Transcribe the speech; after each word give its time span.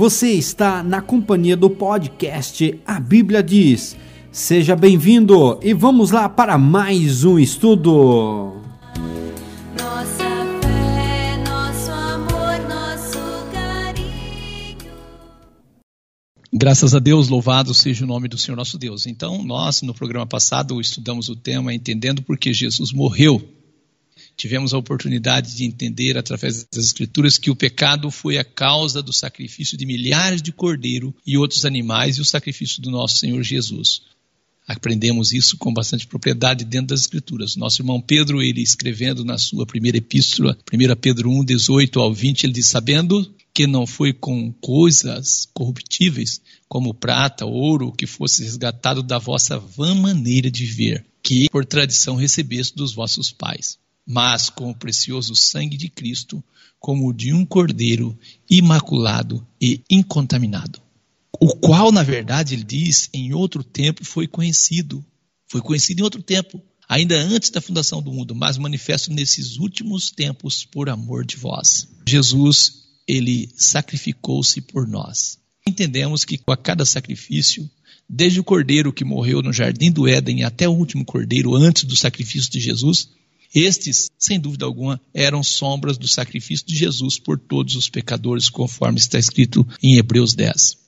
Você 0.00 0.30
está 0.30 0.82
na 0.82 1.02
companhia 1.02 1.54
do 1.54 1.68
podcast 1.68 2.80
A 2.86 2.98
Bíblia 2.98 3.42
Diz. 3.42 3.94
Seja 4.32 4.74
bem-vindo 4.74 5.60
e 5.62 5.74
vamos 5.74 6.10
lá 6.10 6.26
para 6.26 6.56
mais 6.56 7.22
um 7.22 7.38
estudo. 7.38 8.56
Nossa 9.78 10.24
fé, 10.62 11.36
nosso 11.46 11.90
amor, 11.90 12.66
nosso 12.66 13.18
carinho. 13.52 14.90
Graças 16.50 16.94
a 16.94 16.98
Deus, 16.98 17.28
louvado 17.28 17.74
seja 17.74 18.02
o 18.02 18.08
nome 18.08 18.26
do 18.26 18.38
Senhor 18.38 18.56
nosso 18.56 18.78
Deus. 18.78 19.06
Então, 19.06 19.42
nós, 19.44 19.82
no 19.82 19.92
programa 19.92 20.26
passado, 20.26 20.80
estudamos 20.80 21.28
o 21.28 21.36
tema 21.36 21.74
Entendendo 21.74 22.22
por 22.22 22.38
que 22.38 22.54
Jesus 22.54 22.90
morreu 22.90 23.59
tivemos 24.40 24.72
a 24.72 24.78
oportunidade 24.78 25.54
de 25.54 25.64
entender 25.64 26.16
através 26.16 26.66
das 26.72 26.86
Escrituras 26.86 27.36
que 27.36 27.50
o 27.50 27.56
pecado 27.56 28.10
foi 28.10 28.38
a 28.38 28.44
causa 28.44 29.02
do 29.02 29.12
sacrifício 29.12 29.76
de 29.76 29.84
milhares 29.84 30.40
de 30.40 30.50
cordeiro 30.50 31.14
e 31.26 31.36
outros 31.36 31.66
animais 31.66 32.16
e 32.16 32.22
o 32.22 32.24
sacrifício 32.24 32.80
do 32.80 32.90
nosso 32.90 33.18
Senhor 33.18 33.42
Jesus. 33.42 34.00
Aprendemos 34.66 35.34
isso 35.34 35.58
com 35.58 35.74
bastante 35.74 36.06
propriedade 36.06 36.64
dentro 36.64 36.86
das 36.86 37.00
Escrituras. 37.00 37.54
Nosso 37.54 37.82
irmão 37.82 38.00
Pedro, 38.00 38.40
ele 38.40 38.62
escrevendo 38.62 39.26
na 39.26 39.36
sua 39.36 39.66
primeira 39.66 39.98
epístola, 39.98 40.56
1 40.72 40.96
Pedro 40.98 41.30
1, 41.30 41.44
18 41.44 42.00
ao 42.00 42.14
20, 42.14 42.44
ele 42.44 42.54
diz: 42.54 42.68
Sabendo 42.68 43.30
que 43.52 43.66
não 43.66 43.86
foi 43.86 44.14
com 44.14 44.50
coisas 44.54 45.50
corruptíveis, 45.52 46.40
como 46.66 46.94
prata, 46.94 47.44
ouro, 47.44 47.92
que 47.92 48.06
fosse 48.06 48.42
resgatado 48.42 49.02
da 49.02 49.18
vossa 49.18 49.58
vã 49.58 49.94
maneira 49.94 50.50
de 50.50 50.64
viver, 50.64 51.04
que 51.22 51.50
por 51.50 51.66
tradição 51.66 52.16
recebeste 52.16 52.74
dos 52.74 52.94
vossos 52.94 53.30
pais 53.30 53.78
mas 54.10 54.50
com 54.50 54.68
o 54.68 54.74
precioso 54.74 55.36
sangue 55.36 55.76
de 55.76 55.88
Cristo, 55.88 56.42
como 56.80 57.08
o 57.08 57.12
de 57.12 57.32
um 57.32 57.46
cordeiro 57.46 58.18
imaculado 58.50 59.46
e 59.62 59.82
incontaminado. 59.88 60.82
O 61.40 61.54
qual, 61.54 61.92
na 61.92 62.02
verdade, 62.02 62.54
ele 62.54 62.64
diz, 62.64 63.08
em 63.14 63.32
outro 63.32 63.62
tempo 63.62 64.04
foi 64.04 64.26
conhecido. 64.26 65.04
Foi 65.46 65.60
conhecido 65.60 66.00
em 66.00 66.02
outro 66.02 66.20
tempo, 66.24 66.60
ainda 66.88 67.16
antes 67.20 67.50
da 67.50 67.60
fundação 67.60 68.02
do 68.02 68.12
mundo, 68.12 68.34
mas 68.34 68.58
manifesto 68.58 69.12
nesses 69.12 69.58
últimos 69.58 70.10
tempos 70.10 70.64
por 70.64 70.88
amor 70.88 71.24
de 71.24 71.36
vós. 71.36 71.86
Jesus, 72.04 72.82
ele 73.06 73.48
sacrificou-se 73.54 74.60
por 74.60 74.88
nós. 74.88 75.38
Entendemos 75.64 76.24
que 76.24 76.40
a 76.48 76.56
cada 76.56 76.84
sacrifício, 76.84 77.70
desde 78.08 78.40
o 78.40 78.44
cordeiro 78.44 78.92
que 78.92 79.04
morreu 79.04 79.40
no 79.40 79.52
jardim 79.52 79.92
do 79.92 80.08
Éden 80.08 80.42
até 80.42 80.68
o 80.68 80.72
último 80.72 81.04
cordeiro 81.04 81.54
antes 81.54 81.84
do 81.84 81.96
sacrifício 81.96 82.50
de 82.50 82.58
Jesus, 82.58 83.08
estes, 83.54 84.08
sem 84.18 84.38
dúvida 84.38 84.64
alguma, 84.64 85.00
eram 85.12 85.42
sombras 85.42 85.98
do 85.98 86.06
sacrifício 86.06 86.66
de 86.66 86.76
Jesus 86.76 87.18
por 87.18 87.38
todos 87.38 87.74
os 87.74 87.88
pecadores, 87.88 88.48
conforme 88.48 88.98
está 88.98 89.18
escrito 89.18 89.66
em 89.82 89.96
Hebreus 89.96 90.34
10. 90.34 90.78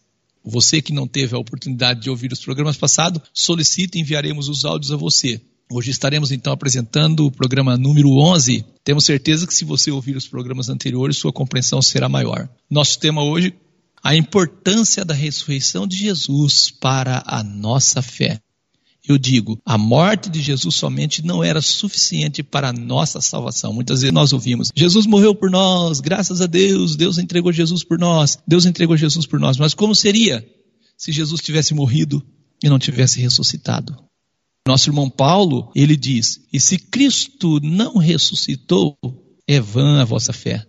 Você 0.44 0.82
que 0.82 0.92
não 0.92 1.06
teve 1.06 1.34
a 1.34 1.38
oportunidade 1.38 2.00
de 2.00 2.10
ouvir 2.10 2.32
os 2.32 2.40
programas 2.40 2.76
passados, 2.76 3.22
solicite 3.32 3.98
e 3.98 4.00
enviaremos 4.00 4.48
os 4.48 4.64
áudios 4.64 4.92
a 4.92 4.96
você. 4.96 5.40
Hoje 5.70 5.90
estaremos 5.90 6.30
então 6.30 6.52
apresentando 6.52 7.24
o 7.24 7.30
programa 7.30 7.76
número 7.76 8.10
11. 8.18 8.64
Temos 8.84 9.04
certeza 9.04 9.46
que 9.46 9.54
se 9.54 9.64
você 9.64 9.90
ouvir 9.90 10.16
os 10.16 10.26
programas 10.26 10.68
anteriores, 10.68 11.16
sua 11.16 11.32
compreensão 11.32 11.80
será 11.80 12.08
maior. 12.08 12.48
Nosso 12.68 12.98
tema 12.98 13.22
hoje, 13.22 13.54
a 14.02 14.14
importância 14.14 15.04
da 15.04 15.14
ressurreição 15.14 15.86
de 15.86 15.96
Jesus 15.96 16.70
para 16.70 17.22
a 17.24 17.42
nossa 17.42 18.02
fé. 18.02 18.40
Eu 19.06 19.18
digo, 19.18 19.60
a 19.64 19.76
morte 19.76 20.30
de 20.30 20.40
Jesus 20.40 20.76
somente 20.76 21.24
não 21.24 21.42
era 21.42 21.60
suficiente 21.60 22.42
para 22.42 22.68
a 22.68 22.72
nossa 22.72 23.20
salvação. 23.20 23.72
Muitas 23.72 24.00
vezes 24.00 24.14
nós 24.14 24.32
ouvimos, 24.32 24.70
Jesus 24.76 25.06
morreu 25.06 25.34
por 25.34 25.50
nós, 25.50 26.00
graças 26.00 26.40
a 26.40 26.46
Deus, 26.46 26.94
Deus 26.94 27.18
entregou 27.18 27.52
Jesus 27.52 27.82
por 27.82 27.98
nós, 27.98 28.38
Deus 28.46 28.64
entregou 28.64 28.96
Jesus 28.96 29.26
por 29.26 29.40
nós. 29.40 29.56
Mas 29.56 29.74
como 29.74 29.94
seria 29.94 30.46
se 30.96 31.10
Jesus 31.10 31.40
tivesse 31.40 31.74
morrido 31.74 32.24
e 32.62 32.68
não 32.68 32.78
tivesse 32.78 33.20
ressuscitado? 33.20 33.96
Nosso 34.66 34.88
irmão 34.88 35.10
Paulo, 35.10 35.72
ele 35.74 35.96
diz: 35.96 36.40
E 36.52 36.60
se 36.60 36.78
Cristo 36.78 37.58
não 37.60 37.96
ressuscitou, 37.96 38.96
é 39.48 39.60
vã 39.60 40.00
a 40.00 40.04
vossa 40.04 40.32
fé. 40.32 40.64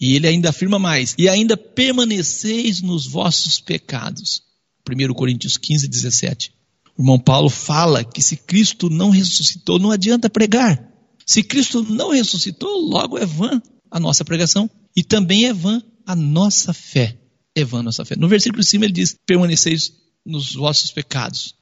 E 0.00 0.14
ele 0.14 0.26
ainda 0.26 0.48
afirma 0.48 0.78
mais: 0.78 1.14
E 1.18 1.28
ainda 1.28 1.54
permaneceis 1.54 2.80
nos 2.80 3.06
vossos 3.06 3.60
pecados. 3.60 4.42
1 4.88 5.12
Coríntios 5.12 5.58
15, 5.58 5.86
17. 5.86 6.52
O 6.96 7.02
irmão 7.02 7.18
Paulo 7.18 7.50
fala 7.50 8.04
que 8.04 8.22
se 8.22 8.36
Cristo 8.36 8.88
não 8.88 9.10
ressuscitou, 9.10 9.78
não 9.78 9.90
adianta 9.90 10.30
pregar. 10.30 10.88
Se 11.26 11.42
Cristo 11.42 11.82
não 11.82 12.10
ressuscitou, 12.10 12.88
logo 12.88 13.18
é 13.18 13.26
vã 13.26 13.60
a 13.90 13.98
nossa 13.98 14.24
pregação 14.24 14.70
e 14.94 15.02
também 15.02 15.46
é 15.46 15.52
vã 15.52 15.82
a 16.06 16.14
nossa 16.14 16.72
fé. 16.72 17.18
É 17.54 17.64
vã 17.64 17.80
a 17.80 17.82
nossa 17.82 18.04
fé. 18.04 18.14
No 18.16 18.28
versículo 18.28 18.62
de 18.62 18.68
cima 18.68 18.84
ele 18.84 18.92
diz: 18.92 19.16
permaneceis 19.26 19.92
nos 20.24 20.54
vossos 20.54 20.90
pecados. 20.90 21.54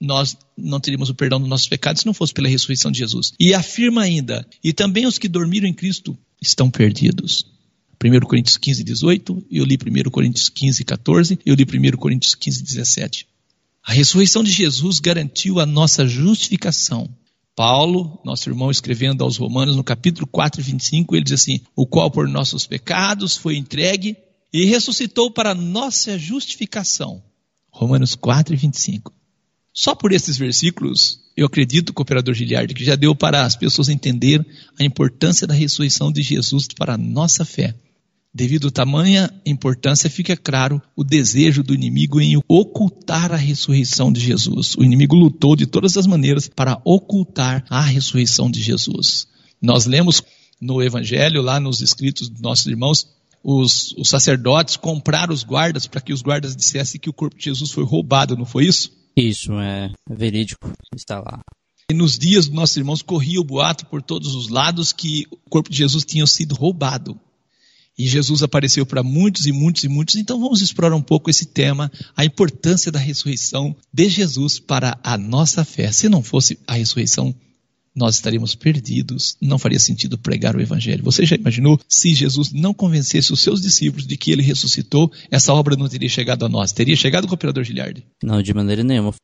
Nós 0.00 0.36
não 0.56 0.80
teríamos 0.80 1.10
o 1.10 1.14
perdão 1.14 1.38
dos 1.38 1.48
nossos 1.48 1.68
pecados 1.68 2.00
se 2.00 2.06
não 2.06 2.14
fosse 2.14 2.32
pela 2.32 2.48
ressurreição 2.48 2.90
de 2.90 2.98
Jesus. 2.98 3.32
E 3.38 3.52
afirma 3.54 4.02
ainda: 4.02 4.46
e 4.62 4.72
também 4.72 5.06
os 5.06 5.18
que 5.18 5.28
dormiram 5.28 5.68
em 5.68 5.74
Cristo 5.74 6.16
estão 6.40 6.70
perdidos. 6.70 7.46
1 8.02 8.20
Coríntios 8.20 8.56
15, 8.56 8.82
18, 8.82 9.46
eu 9.50 9.64
li 9.64 9.76
1 9.76 10.10
Coríntios 10.10 10.48
15, 10.48 10.84
14, 10.84 11.38
eu 11.44 11.54
li 11.54 11.64
1 11.64 11.96
Coríntios 11.98 12.34
15, 12.34 12.62
17. 12.62 13.26
A 13.82 13.92
ressurreição 13.92 14.42
de 14.42 14.50
Jesus 14.50 15.00
garantiu 15.00 15.58
a 15.58 15.66
nossa 15.66 16.06
justificação. 16.06 17.08
Paulo, 17.56 18.20
nosso 18.24 18.48
irmão, 18.48 18.70
escrevendo 18.70 19.24
aos 19.24 19.36
Romanos, 19.36 19.76
no 19.76 19.84
capítulo 19.84 20.26
4, 20.26 20.62
25, 20.62 21.16
ele 21.16 21.24
diz 21.24 21.34
assim: 21.34 21.60
O 21.74 21.86
qual 21.86 22.10
por 22.10 22.28
nossos 22.28 22.66
pecados 22.66 23.36
foi 23.36 23.56
entregue 23.56 24.16
e 24.52 24.64
ressuscitou 24.64 25.30
para 25.30 25.54
nossa 25.54 26.18
justificação. 26.18 27.22
Romanos 27.70 28.14
4, 28.14 28.56
25. 28.56 29.12
Só 29.72 29.94
por 29.94 30.12
esses 30.12 30.36
versículos, 30.36 31.20
eu 31.36 31.46
acredito, 31.46 31.92
cooperador 31.92 32.34
Giliardi, 32.34 32.74
que 32.74 32.84
já 32.84 32.96
deu 32.96 33.14
para 33.14 33.44
as 33.44 33.56
pessoas 33.56 33.88
entender 33.88 34.44
a 34.78 34.84
importância 34.84 35.46
da 35.46 35.54
ressurreição 35.54 36.12
de 36.12 36.22
Jesus 36.22 36.66
para 36.76 36.94
a 36.94 36.98
nossa 36.98 37.44
fé. 37.44 37.74
Devido 38.32 38.68
a 38.68 38.70
tamanha 38.70 39.28
importância, 39.44 40.08
fica 40.08 40.36
claro 40.36 40.80
o 40.94 41.02
desejo 41.02 41.64
do 41.64 41.74
inimigo 41.74 42.20
em 42.20 42.40
ocultar 42.48 43.32
a 43.32 43.36
ressurreição 43.36 44.12
de 44.12 44.20
Jesus. 44.20 44.76
O 44.76 44.84
inimigo 44.84 45.16
lutou 45.16 45.56
de 45.56 45.66
todas 45.66 45.96
as 45.96 46.06
maneiras 46.06 46.48
para 46.48 46.80
ocultar 46.84 47.64
a 47.68 47.80
ressurreição 47.80 48.48
de 48.48 48.62
Jesus. 48.62 49.26
Nós 49.60 49.84
lemos 49.84 50.22
no 50.60 50.80
Evangelho, 50.80 51.42
lá 51.42 51.58
nos 51.58 51.80
escritos 51.80 52.28
dos 52.28 52.40
nossos 52.40 52.66
irmãos, 52.66 53.08
os, 53.42 53.92
os 53.96 54.08
sacerdotes 54.08 54.76
compraram 54.76 55.34
os 55.34 55.42
guardas 55.42 55.86
para 55.88 56.00
que 56.00 56.12
os 56.12 56.22
guardas 56.22 56.54
dissessem 56.54 57.00
que 57.00 57.10
o 57.10 57.14
corpo 57.14 57.36
de 57.36 57.44
Jesus 57.44 57.72
foi 57.72 57.84
roubado, 57.84 58.36
não 58.36 58.44
foi 58.44 58.66
isso? 58.66 58.92
Isso, 59.16 59.52
é 59.54 59.90
verídico, 60.08 60.70
está 60.94 61.18
lá. 61.18 61.40
E 61.90 61.94
nos 61.94 62.16
dias 62.16 62.46
dos 62.46 62.54
nossos 62.54 62.76
irmãos 62.76 63.02
corria 63.02 63.40
o 63.40 63.44
boato 63.44 63.86
por 63.86 64.00
todos 64.00 64.36
os 64.36 64.48
lados 64.48 64.92
que 64.92 65.26
o 65.32 65.36
corpo 65.50 65.68
de 65.68 65.78
Jesus 65.78 66.04
tinha 66.04 66.24
sido 66.26 66.54
roubado. 66.54 67.18
E 67.98 68.06
Jesus 68.06 68.42
apareceu 68.42 68.86
para 68.86 69.02
muitos 69.02 69.46
e 69.46 69.52
muitos 69.52 69.84
e 69.84 69.88
muitos. 69.88 70.16
Então 70.16 70.40
vamos 70.40 70.62
explorar 70.62 70.96
um 70.96 71.02
pouco 71.02 71.28
esse 71.28 71.46
tema, 71.46 71.90
a 72.16 72.24
importância 72.24 72.90
da 72.90 72.98
ressurreição 72.98 73.76
de 73.92 74.08
Jesus 74.08 74.58
para 74.58 74.98
a 75.02 75.18
nossa 75.18 75.64
fé. 75.64 75.92
Se 75.92 76.08
não 76.08 76.22
fosse 76.22 76.58
a 76.66 76.74
ressurreição, 76.74 77.34
nós 77.94 78.14
estaríamos 78.14 78.54
perdidos, 78.54 79.36
não 79.40 79.58
faria 79.58 79.78
sentido 79.78 80.16
pregar 80.16 80.56
o 80.56 80.60
evangelho. 80.60 81.04
Você 81.04 81.26
já 81.26 81.36
imaginou 81.36 81.78
se 81.88 82.14
Jesus 82.14 82.52
não 82.52 82.72
convencesse 82.72 83.32
os 83.32 83.40
seus 83.40 83.60
discípulos 83.60 84.06
de 84.06 84.16
que 84.16 84.30
ele 84.30 84.42
ressuscitou, 84.42 85.12
essa 85.30 85.52
obra 85.52 85.76
não 85.76 85.88
teria 85.88 86.08
chegado 86.08 86.44
a 86.44 86.48
nós? 86.48 86.72
Teria 86.72 86.96
chegado 86.96 87.26
com 87.26 87.32
o 87.32 87.34
operador 87.34 87.64
Giliardi? 87.64 88.06
Não, 88.22 88.40
de 88.40 88.54
maneira 88.54 88.84
nenhuma. 88.84 89.14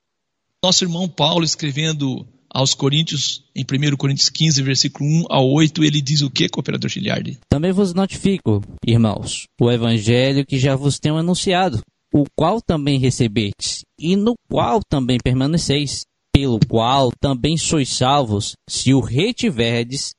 Nosso 0.63 0.85
irmão 0.85 1.09
Paulo 1.09 1.45
escrevendo 1.45 2.27
aos 2.57 2.73
Coríntios, 2.73 3.45
em 3.55 3.63
1 3.63 3.97
Coríntios 3.99 4.31
15, 4.31 4.63
versículo 4.63 5.07
1 5.07 5.25
ao 5.29 5.47
8, 5.47 5.85
ele 5.85 6.01
diz 6.01 6.23
o 6.23 6.31
que, 6.31 6.49
cooperador 6.49 6.89
Giliardi? 6.89 7.39
Também 7.51 7.71
vos 7.71 7.93
notifico, 7.93 8.63
irmãos, 8.87 9.45
o 9.61 9.71
evangelho 9.71 10.47
que 10.47 10.59
já 10.59 10.75
vos 10.75 10.99
tenho 10.99 11.19
anunciado, 11.19 11.83
o 12.15 12.25
qual 12.35 12.63
também 12.63 12.99
recebestes, 12.99 13.83
e 14.01 14.17
no 14.17 14.33
qual 14.49 14.81
também 14.89 15.19
permaneceis, 15.23 16.07
pelo 16.33 16.59
qual 16.67 17.11
também 17.21 17.59
sois 17.59 17.91
salvos, 17.91 18.55
se 18.67 18.95
o 18.95 19.01
retiverdes, 19.01 20.13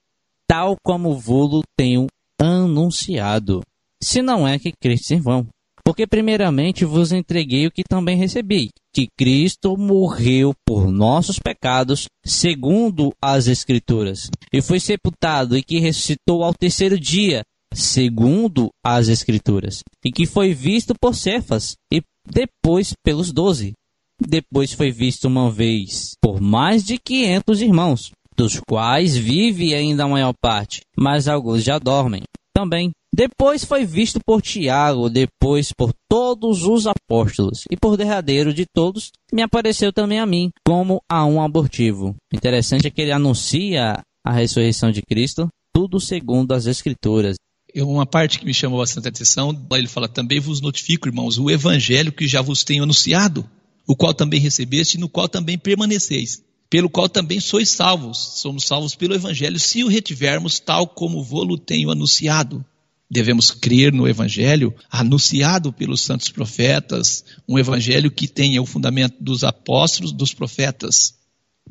tal 0.47 0.75
como 0.85 1.17
vos 1.17 1.63
tenho 1.75 2.05
anunciado. 2.39 3.61
Se 4.03 4.21
não 4.21 4.47
é 4.47 4.59
que 4.59 4.71
crestes 4.79 5.09
em 5.09 5.19
vão. 5.19 5.47
Porque 5.87 6.05
primeiramente 6.05 6.83
vos 6.83 7.13
entreguei 7.13 7.65
o 7.65 7.71
que 7.71 7.81
também 7.81 8.17
recebi, 8.17 8.71
que 8.93 9.07
Cristo 9.17 9.77
morreu 9.77 10.53
por 10.65 10.91
nossos 10.91 11.39
pecados, 11.39 12.07
segundo 12.25 13.13
as 13.23 13.47
Escrituras, 13.47 14.29
e 14.51 14.61
foi 14.61 14.81
sepultado 14.81 15.57
e 15.57 15.63
que 15.63 15.79
ressuscitou 15.79 16.43
ao 16.43 16.53
terceiro 16.53 16.99
dia, 16.99 17.41
segundo 17.73 18.67
as 18.85 19.07
Escrituras, 19.07 19.79
e 20.03 20.11
que 20.11 20.25
foi 20.25 20.53
visto 20.53 20.93
por 20.99 21.15
Cefas 21.15 21.77
e 21.89 22.01
depois 22.29 22.91
pelos 23.01 23.31
doze. 23.31 23.71
Depois 24.19 24.73
foi 24.73 24.91
visto 24.91 25.23
uma 25.29 25.49
vez 25.49 26.15
por 26.21 26.41
mais 26.41 26.83
de 26.83 26.97
quinhentos 26.97 27.61
irmãos, 27.61 28.11
dos 28.35 28.59
quais 28.67 29.15
vive 29.15 29.73
ainda 29.73 30.03
a 30.03 30.09
maior 30.09 30.33
parte, 30.41 30.81
mas 30.97 31.29
alguns 31.29 31.63
já 31.63 31.79
dormem. 31.79 32.23
também. 32.53 32.91
Depois 33.13 33.63
foi 33.63 33.85
visto 33.85 34.19
por 34.25 34.41
Tiago, 34.41 35.09
depois 35.09 35.71
por 35.71 35.91
todos 36.09 36.63
os 36.63 36.85
apóstolos, 36.85 37.63
e 37.71 37.77
por 37.77 37.97
derradeiro 37.97 38.53
de 38.53 38.65
todos, 38.65 39.11
me 39.33 39.41
apareceu 39.41 39.91
também 39.91 40.19
a 40.19 40.25
mim, 40.25 40.51
como 40.65 41.01
a 41.09 41.25
um 41.25 41.41
abortivo. 41.41 42.15
Interessante 42.33 42.87
é 42.87 42.91
que 42.91 43.01
ele 43.01 43.11
anuncia 43.11 44.01
a 44.25 44.31
ressurreição 44.31 44.91
de 44.91 45.01
Cristo, 45.01 45.47
tudo 45.73 45.99
segundo 45.99 46.51
as 46.51 46.65
Escrituras. 46.65 47.35
Uma 47.75 48.05
parte 48.05 48.39
que 48.39 48.45
me 48.45 48.53
chamou 48.53 48.79
bastante 48.79 49.07
atenção, 49.07 49.67
ele 49.71 49.87
fala: 49.87 50.07
Também 50.07 50.39
vos 50.39 50.61
notifico, 50.61 51.07
irmãos, 51.07 51.37
o 51.37 51.49
evangelho 51.49 52.11
que 52.11 52.27
já 52.27 52.41
vos 52.41 52.63
tenho 52.63 52.83
anunciado, 52.83 53.49
o 53.87 53.95
qual 53.95 54.13
também 54.13 54.39
recebeste 54.39 54.97
e 54.97 54.99
no 54.99 55.07
qual 55.07 55.29
também 55.29 55.57
permaneceis, 55.57 56.43
pelo 56.69 56.89
qual 56.89 57.07
também 57.07 57.39
sois 57.39 57.69
salvos. 57.69 58.17
Somos 58.17 58.65
salvos 58.65 58.95
pelo 58.95 59.15
evangelho, 59.15 59.59
se 59.59 59.83
o 59.83 59.87
retivermos 59.87 60.59
tal 60.59 60.87
como 60.87 61.23
vou-lo 61.23 61.57
tenho 61.57 61.91
anunciado. 61.91 62.65
Devemos 63.09 63.51
crer 63.51 63.93
no 63.93 64.07
Evangelho 64.07 64.73
anunciado 64.91 65.71
pelos 65.71 66.01
santos 66.01 66.29
profetas, 66.29 67.23
um 67.47 67.57
Evangelho 67.57 68.11
que 68.11 68.27
tenha 68.27 68.61
o 68.61 68.65
fundamento 68.65 69.15
dos 69.19 69.43
apóstolos, 69.43 70.11
dos 70.11 70.33
profetas. 70.33 71.17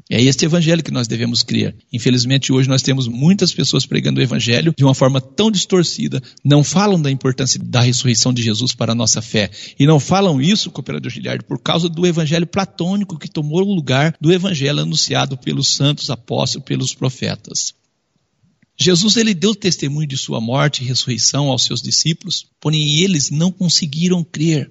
É 0.08 0.22
este 0.22 0.44
evangelho 0.44 0.84
que 0.84 0.92
nós 0.92 1.08
devemos 1.08 1.42
crer. 1.42 1.74
Infelizmente, 1.92 2.52
hoje 2.52 2.68
nós 2.68 2.82
temos 2.82 3.08
muitas 3.08 3.52
pessoas 3.52 3.84
pregando 3.84 4.20
o 4.20 4.22
evangelho 4.22 4.72
de 4.76 4.84
uma 4.84 4.94
forma 4.94 5.20
tão 5.20 5.50
distorcida, 5.50 6.22
não 6.44 6.62
falam 6.62 7.00
da 7.00 7.10
importância 7.10 7.60
da 7.62 7.80
ressurreição 7.80 8.32
de 8.32 8.42
Jesus 8.42 8.72
para 8.72 8.92
a 8.92 8.94
nossa 8.94 9.20
fé. 9.20 9.50
E 9.78 9.86
não 9.86 9.98
falam 9.98 10.40
isso, 10.40 10.70
cooperador 10.70 11.10
Giliardo, 11.10 11.44
por 11.44 11.58
causa 11.58 11.88
do 11.88 12.06
evangelho 12.06 12.46
platônico 12.46 13.18
que 13.18 13.28
tomou 13.28 13.62
o 13.62 13.74
lugar 13.74 14.14
do 14.20 14.32
evangelho 14.32 14.80
anunciado 14.80 15.36
pelos 15.36 15.74
santos 15.74 16.08
apóstolos, 16.08 16.64
pelos 16.64 16.94
profetas. 16.94 17.74
Jesus 18.78 19.16
ele 19.16 19.34
deu 19.34 19.54
testemunho 19.54 20.06
de 20.06 20.16
sua 20.16 20.40
morte 20.40 20.82
e 20.82 20.86
ressurreição 20.86 21.48
aos 21.48 21.64
seus 21.64 21.80
discípulos, 21.80 22.46
porém 22.60 23.00
eles 23.00 23.30
não 23.30 23.50
conseguiram 23.50 24.22
crer. 24.22 24.70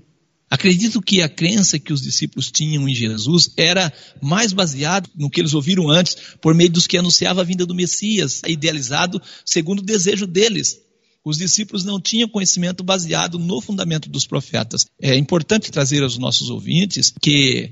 Acredito 0.49 1.01
que 1.01 1.21
a 1.21 1.27
crença 1.27 1.79
que 1.79 1.91
os 1.91 2.01
discípulos 2.01 2.51
tinham 2.51 2.87
em 2.87 2.93
Jesus 2.93 3.49
era 3.57 3.91
mais 4.21 4.53
baseada 4.53 5.09
no 5.15 5.29
que 5.29 5.41
eles 5.41 5.55
ouviram 5.55 5.89
antes, 5.89 6.15
por 6.39 6.53
meio 6.53 6.69
dos 6.69 6.85
que 6.85 6.97
anunciava 6.97 7.41
a 7.41 7.43
vinda 7.43 7.65
do 7.65 7.73
Messias, 7.73 8.41
idealizado 8.47 9.21
segundo 9.43 9.79
o 9.79 9.85
desejo 9.85 10.27
deles. 10.27 10.79
Os 11.23 11.39
discípulos 11.39 11.83
não 11.83 11.99
tinham 11.99 12.29
conhecimento 12.29 12.83
baseado 12.83 13.39
no 13.39 13.59
fundamento 13.59 14.07
dos 14.07 14.27
profetas. 14.27 14.85
É 15.01 15.15
importante 15.15 15.71
trazer 15.71 16.03
aos 16.03 16.19
nossos 16.19 16.51
ouvintes 16.51 17.11
que 17.19 17.71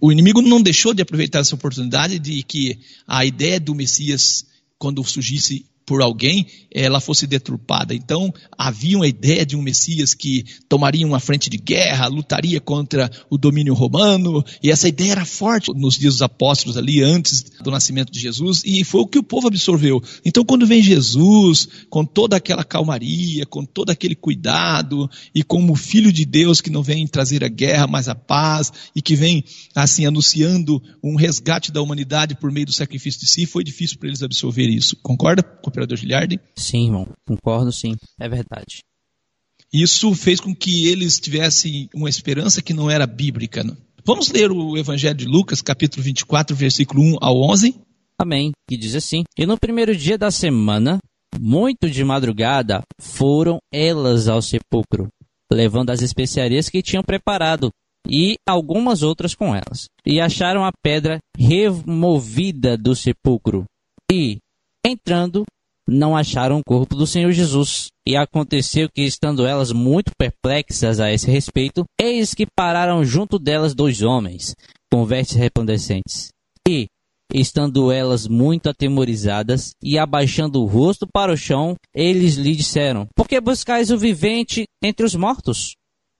o 0.00 0.10
inimigo 0.10 0.40
não 0.40 0.62
deixou 0.62 0.94
de 0.94 1.02
aproveitar 1.02 1.40
essa 1.40 1.54
oportunidade 1.54 2.18
de 2.18 2.42
que 2.42 2.78
a 3.06 3.24
ideia 3.26 3.60
do 3.60 3.74
Messias, 3.74 4.46
quando 4.78 5.04
surgisse 5.04 5.66
por 5.86 6.02
alguém, 6.02 6.46
ela 6.70 7.00
fosse 7.00 7.26
deturpada. 7.26 7.94
Então, 7.94 8.32
havia 8.56 8.96
uma 8.96 9.06
ideia 9.06 9.44
de 9.44 9.56
um 9.56 9.62
Messias 9.62 10.14
que 10.14 10.44
tomaria 10.68 11.06
uma 11.06 11.20
frente 11.20 11.48
de 11.48 11.56
guerra, 11.56 12.06
lutaria 12.06 12.60
contra 12.60 13.10
o 13.30 13.38
domínio 13.38 13.74
romano, 13.74 14.44
e 14.62 14.70
essa 14.70 14.88
ideia 14.88 15.12
era 15.12 15.24
forte 15.24 15.70
nos 15.74 15.96
dias 15.96 16.14
dos 16.14 16.22
apóstolos 16.22 16.76
ali 16.76 17.02
antes 17.02 17.44
do 17.62 17.70
nascimento 17.70 18.12
de 18.12 18.18
Jesus, 18.18 18.62
e 18.64 18.82
foi 18.84 19.02
o 19.02 19.06
que 19.06 19.18
o 19.18 19.22
povo 19.22 19.48
absorveu. 19.48 20.02
Então, 20.24 20.44
quando 20.44 20.66
vem 20.66 20.82
Jesus, 20.82 21.68
com 21.88 22.04
toda 22.04 22.36
aquela 22.36 22.64
calmaria, 22.64 23.46
com 23.46 23.64
todo 23.64 23.90
aquele 23.90 24.14
cuidado, 24.14 25.08
e 25.34 25.42
como 25.42 25.74
filho 25.74 26.12
de 26.12 26.24
Deus 26.24 26.60
que 26.60 26.70
não 26.70 26.82
vem 26.82 27.06
trazer 27.06 27.44
a 27.44 27.48
guerra, 27.48 27.86
mas 27.86 28.08
a 28.08 28.14
paz, 28.14 28.72
e 28.94 29.02
que 29.02 29.14
vem 29.14 29.44
assim 29.74 30.06
anunciando 30.06 30.82
um 31.02 31.16
resgate 31.16 31.70
da 31.70 31.82
humanidade 31.82 32.34
por 32.34 32.50
meio 32.50 32.66
do 32.66 32.72
sacrifício 32.72 33.20
de 33.20 33.26
si, 33.26 33.46
foi 33.46 33.62
difícil 33.62 33.98
para 33.98 34.08
eles 34.08 34.22
absorver 34.22 34.68
isso. 34.68 34.96
Concorda? 35.02 35.42
Operador 35.74 35.96
Giliardi? 35.96 36.40
Sim, 36.56 36.86
irmão, 36.86 37.08
concordo 37.26 37.72
sim, 37.72 37.96
é 38.18 38.28
verdade. 38.28 38.78
Isso 39.72 40.14
fez 40.14 40.38
com 40.38 40.54
que 40.54 40.86
eles 40.86 41.18
tivessem 41.18 41.88
uma 41.92 42.08
esperança 42.08 42.62
que 42.62 42.72
não 42.72 42.88
era 42.88 43.06
bíblica. 43.06 43.64
Né? 43.64 43.76
Vamos 44.04 44.30
ler 44.30 44.52
o 44.52 44.76
Evangelho 44.76 45.16
de 45.16 45.24
Lucas, 45.24 45.60
capítulo 45.60 46.02
24, 46.02 46.54
versículo 46.54 47.02
1 47.02 47.16
ao 47.20 47.42
11? 47.50 47.74
Amém. 48.16 48.52
Que 48.68 48.76
diz 48.76 48.94
assim: 48.94 49.24
E 49.36 49.44
no 49.44 49.58
primeiro 49.58 49.96
dia 49.96 50.16
da 50.16 50.30
semana, 50.30 50.98
muito 51.40 51.90
de 51.90 52.04
madrugada, 52.04 52.82
foram 53.00 53.58
elas 53.72 54.28
ao 54.28 54.40
sepulcro, 54.40 55.08
levando 55.52 55.90
as 55.90 56.02
especiarias 56.02 56.68
que 56.68 56.82
tinham 56.82 57.02
preparado 57.02 57.70
e 58.08 58.36
algumas 58.46 59.02
outras 59.02 59.34
com 59.34 59.54
elas. 59.54 59.86
E 60.06 60.20
acharam 60.20 60.64
a 60.64 60.70
pedra 60.82 61.18
removida 61.36 62.76
do 62.76 62.94
sepulcro. 62.94 63.64
E, 64.12 64.38
entrando, 64.86 65.44
não 65.86 66.16
acharam 66.16 66.58
o 66.58 66.64
corpo 66.64 66.94
do 66.94 67.06
Senhor 67.06 67.32
Jesus. 67.32 67.88
E 68.06 68.16
aconteceu 68.16 68.88
que, 68.92 69.02
estando 69.02 69.46
elas 69.46 69.72
muito 69.72 70.12
perplexas 70.18 71.00
a 71.00 71.12
esse 71.12 71.30
respeito, 71.30 71.84
eis 71.98 72.34
que 72.34 72.46
pararam 72.56 73.04
junto 73.04 73.38
delas 73.38 73.74
dois 73.74 74.02
homens, 74.02 74.54
com 74.92 75.04
vestes 75.04 75.36
resplandecentes. 75.36 76.28
E, 76.68 76.86
estando 77.32 77.90
elas 77.90 78.26
muito 78.26 78.68
atemorizadas 78.68 79.70
e 79.82 79.98
abaixando 79.98 80.62
o 80.62 80.66
rosto 80.66 81.06
para 81.06 81.32
o 81.32 81.36
chão, 81.36 81.74
eles 81.94 82.34
lhe 82.34 82.54
disseram: 82.54 83.06
Por 83.14 83.26
que 83.26 83.40
buscais 83.40 83.90
o 83.90 83.98
vivente 83.98 84.64
entre 84.82 85.06
os 85.06 85.14
mortos? 85.14 85.74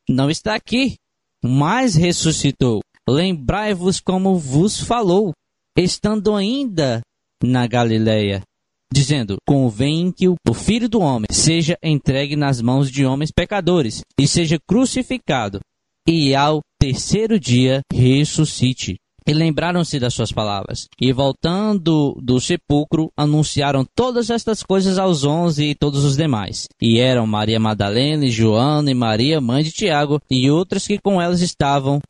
Não 0.08 0.31
está 0.31 0.55
aqui, 0.55 0.94
mas 1.43 1.94
ressuscitou. 1.94 2.81
Lembrai-vos 3.08 4.00
como 4.00 4.38
vos 4.38 4.81
falou, 4.81 5.32
estando 5.76 6.34
ainda 6.34 7.02
na 7.43 7.66
Galileia 7.66 8.43
dizendo: 8.92 9.36
Convém 9.46 10.12
que 10.12 10.28
o 10.28 10.54
filho 10.54 10.88
do 10.88 11.00
homem 11.00 11.26
seja 11.31 11.78
entregue 11.82 12.36
nas 12.36 12.60
mãos 12.60 12.90
de 12.90 13.04
homens 13.04 13.31
pecadores 13.31 14.02
e 14.19 14.26
seja 14.26 14.58
crucificado, 14.69 15.60
e 16.08 16.34
ao 16.34 16.60
terceiro 16.81 17.38
dia 17.38 17.81
ressuscite. 17.92 18.96
E 19.26 19.32
lembraram-se 19.32 19.98
das 19.98 20.12
suas 20.12 20.31
palavras. 20.31 20.86
E 21.00 21.10
voltando 21.10 22.14
do 22.22 22.38
sepulcro, 22.38 23.10
anunciaram 23.16 23.82
todas 23.96 24.28
estas 24.28 24.62
coisas 24.62 24.98
aos 24.98 25.25
onze 25.25 25.70
e 25.70 25.75
todos 25.75 26.04
os 26.04 26.14
demais. 26.14 26.66
E 26.80 26.98
eram 26.98 27.26
Maria 27.26 27.58
Madalena, 27.58 28.26
e 28.26 28.30
Joana 28.30 28.90
e 28.90 28.94
Maria, 28.94 29.40
mãe 29.40 29.64
de 29.64 29.72
Tiago, 29.72 30.20
e 30.30 30.50
outras 30.50 30.87
que 30.87 30.98
com 30.98 31.22
elas 31.22 31.40
estavam 31.40 32.00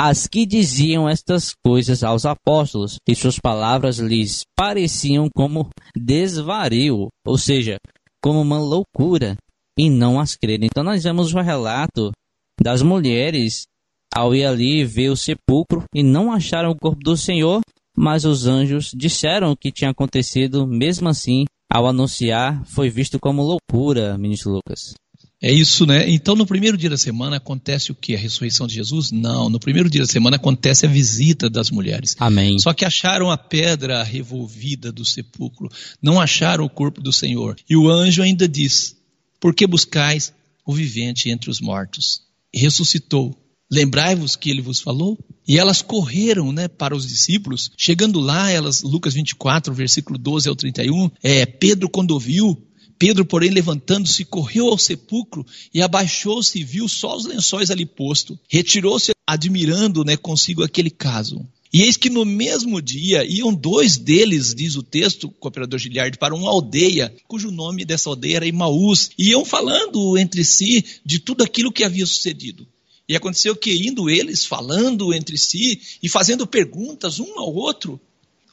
as 0.00 0.28
que 0.28 0.46
diziam 0.46 1.08
estas 1.08 1.52
coisas 1.64 2.04
aos 2.04 2.24
apóstolos, 2.24 2.98
e 3.08 3.14
suas 3.16 3.38
palavras 3.38 3.98
lhes 3.98 4.42
pareciam 4.56 5.28
como 5.34 5.68
desvario, 5.96 7.08
ou 7.26 7.36
seja, 7.36 7.78
como 8.22 8.40
uma 8.40 8.60
loucura, 8.60 9.36
e 9.76 9.90
não 9.90 10.20
as 10.20 10.36
crerem. 10.36 10.68
Então 10.70 10.84
nós 10.84 11.02
vemos 11.02 11.34
o 11.34 11.40
relato 11.40 12.12
das 12.60 12.80
mulheres 12.80 13.66
ao 14.14 14.34
ir 14.34 14.44
ali 14.44 14.84
ver 14.84 15.10
o 15.10 15.16
sepulcro 15.16 15.84
e 15.94 16.02
não 16.02 16.32
acharam 16.32 16.70
o 16.70 16.76
corpo 16.76 17.02
do 17.02 17.16
Senhor, 17.16 17.60
mas 17.96 18.24
os 18.24 18.46
anjos 18.46 18.92
disseram 18.94 19.50
o 19.50 19.56
que 19.56 19.72
tinha 19.72 19.90
acontecido, 19.90 20.66
mesmo 20.66 21.08
assim, 21.08 21.44
ao 21.70 21.86
anunciar, 21.86 22.64
foi 22.64 22.88
visto 22.88 23.18
como 23.20 23.42
loucura, 23.42 24.16
ministro 24.16 24.52
Lucas. 24.52 24.94
É 25.40 25.52
isso, 25.52 25.86
né? 25.86 26.10
Então, 26.10 26.34
no 26.34 26.44
primeiro 26.44 26.76
dia 26.76 26.90
da 26.90 26.98
semana 26.98 27.36
acontece 27.36 27.92
o 27.92 27.94
que? 27.94 28.14
A 28.14 28.18
ressurreição 28.18 28.66
de 28.66 28.74
Jesus? 28.74 29.12
Não. 29.12 29.48
No 29.48 29.60
primeiro 29.60 29.88
dia 29.88 30.00
da 30.00 30.06
semana 30.06 30.34
acontece 30.34 30.84
a 30.84 30.88
visita 30.88 31.48
das 31.48 31.70
mulheres. 31.70 32.16
Amém. 32.18 32.58
Só 32.58 32.74
que 32.74 32.84
acharam 32.84 33.30
a 33.30 33.38
pedra 33.38 34.02
revolvida 34.02 34.90
do 34.90 35.04
sepulcro, 35.04 35.70
não 36.02 36.20
acharam 36.20 36.64
o 36.64 36.70
corpo 36.70 37.00
do 37.00 37.12
Senhor. 37.12 37.56
E 37.70 37.76
o 37.76 37.88
anjo 37.88 38.20
ainda 38.20 38.48
diz: 38.48 38.96
Por 39.38 39.54
que 39.54 39.64
buscais 39.64 40.32
o 40.66 40.74
vivente 40.74 41.30
entre 41.30 41.50
os 41.50 41.60
mortos? 41.60 42.22
E 42.52 42.58
ressuscitou. 42.58 43.36
Lembrai-vos 43.70 44.34
que 44.34 44.50
ele 44.50 44.62
vos 44.62 44.80
falou? 44.80 45.16
E 45.46 45.58
elas 45.58 45.82
correram 45.82 46.52
né, 46.52 46.68
para 46.68 46.96
os 46.96 47.06
discípulos. 47.06 47.70
Chegando 47.76 48.18
lá, 48.18 48.50
elas, 48.50 48.82
Lucas 48.82 49.14
24, 49.14 49.72
versículo 49.74 50.18
12 50.18 50.48
ao 50.48 50.56
31, 50.56 51.10
é, 51.22 51.44
Pedro, 51.44 51.88
quando 51.88 52.12
ouviu, 52.12 52.56
Pedro, 52.98 53.24
porém, 53.24 53.50
levantando-se, 53.50 54.24
correu 54.24 54.68
ao 54.68 54.78
sepulcro 54.78 55.46
e 55.72 55.80
abaixou-se 55.80 56.58
e 56.58 56.64
viu 56.64 56.88
só 56.88 57.16
os 57.16 57.24
lençóis 57.24 57.70
ali 57.70 57.86
posto. 57.86 58.38
Retirou-se, 58.48 59.12
admirando 59.26 60.04
né, 60.04 60.16
consigo 60.16 60.64
aquele 60.64 60.90
caso. 60.90 61.46
E 61.72 61.82
eis 61.82 61.96
que 61.96 62.08
no 62.08 62.24
mesmo 62.24 62.80
dia 62.80 63.24
iam 63.24 63.52
dois 63.52 63.98
deles, 63.98 64.54
diz 64.54 64.74
o 64.74 64.82
texto, 64.82 65.30
cooperador 65.38 65.78
Giliard, 65.78 66.16
para 66.18 66.34
uma 66.34 66.48
aldeia, 66.48 67.14
cujo 67.26 67.50
nome 67.50 67.84
dessa 67.84 68.08
aldeia 68.08 68.36
era 68.36 68.46
Imaús, 68.46 69.10
e 69.18 69.30
iam 69.30 69.44
falando 69.44 70.16
entre 70.16 70.44
si 70.44 70.84
de 71.04 71.18
tudo 71.18 71.44
aquilo 71.44 71.70
que 71.70 71.84
havia 71.84 72.06
sucedido. 72.06 72.66
E 73.06 73.14
aconteceu 73.14 73.54
que, 73.54 73.86
indo 73.86 74.08
eles 74.08 74.44
falando 74.44 75.14
entre 75.14 75.36
si 75.36 75.80
e 76.02 76.08
fazendo 76.08 76.46
perguntas 76.46 77.18
um 77.20 77.38
ao 77.38 77.54
outro, 77.54 78.00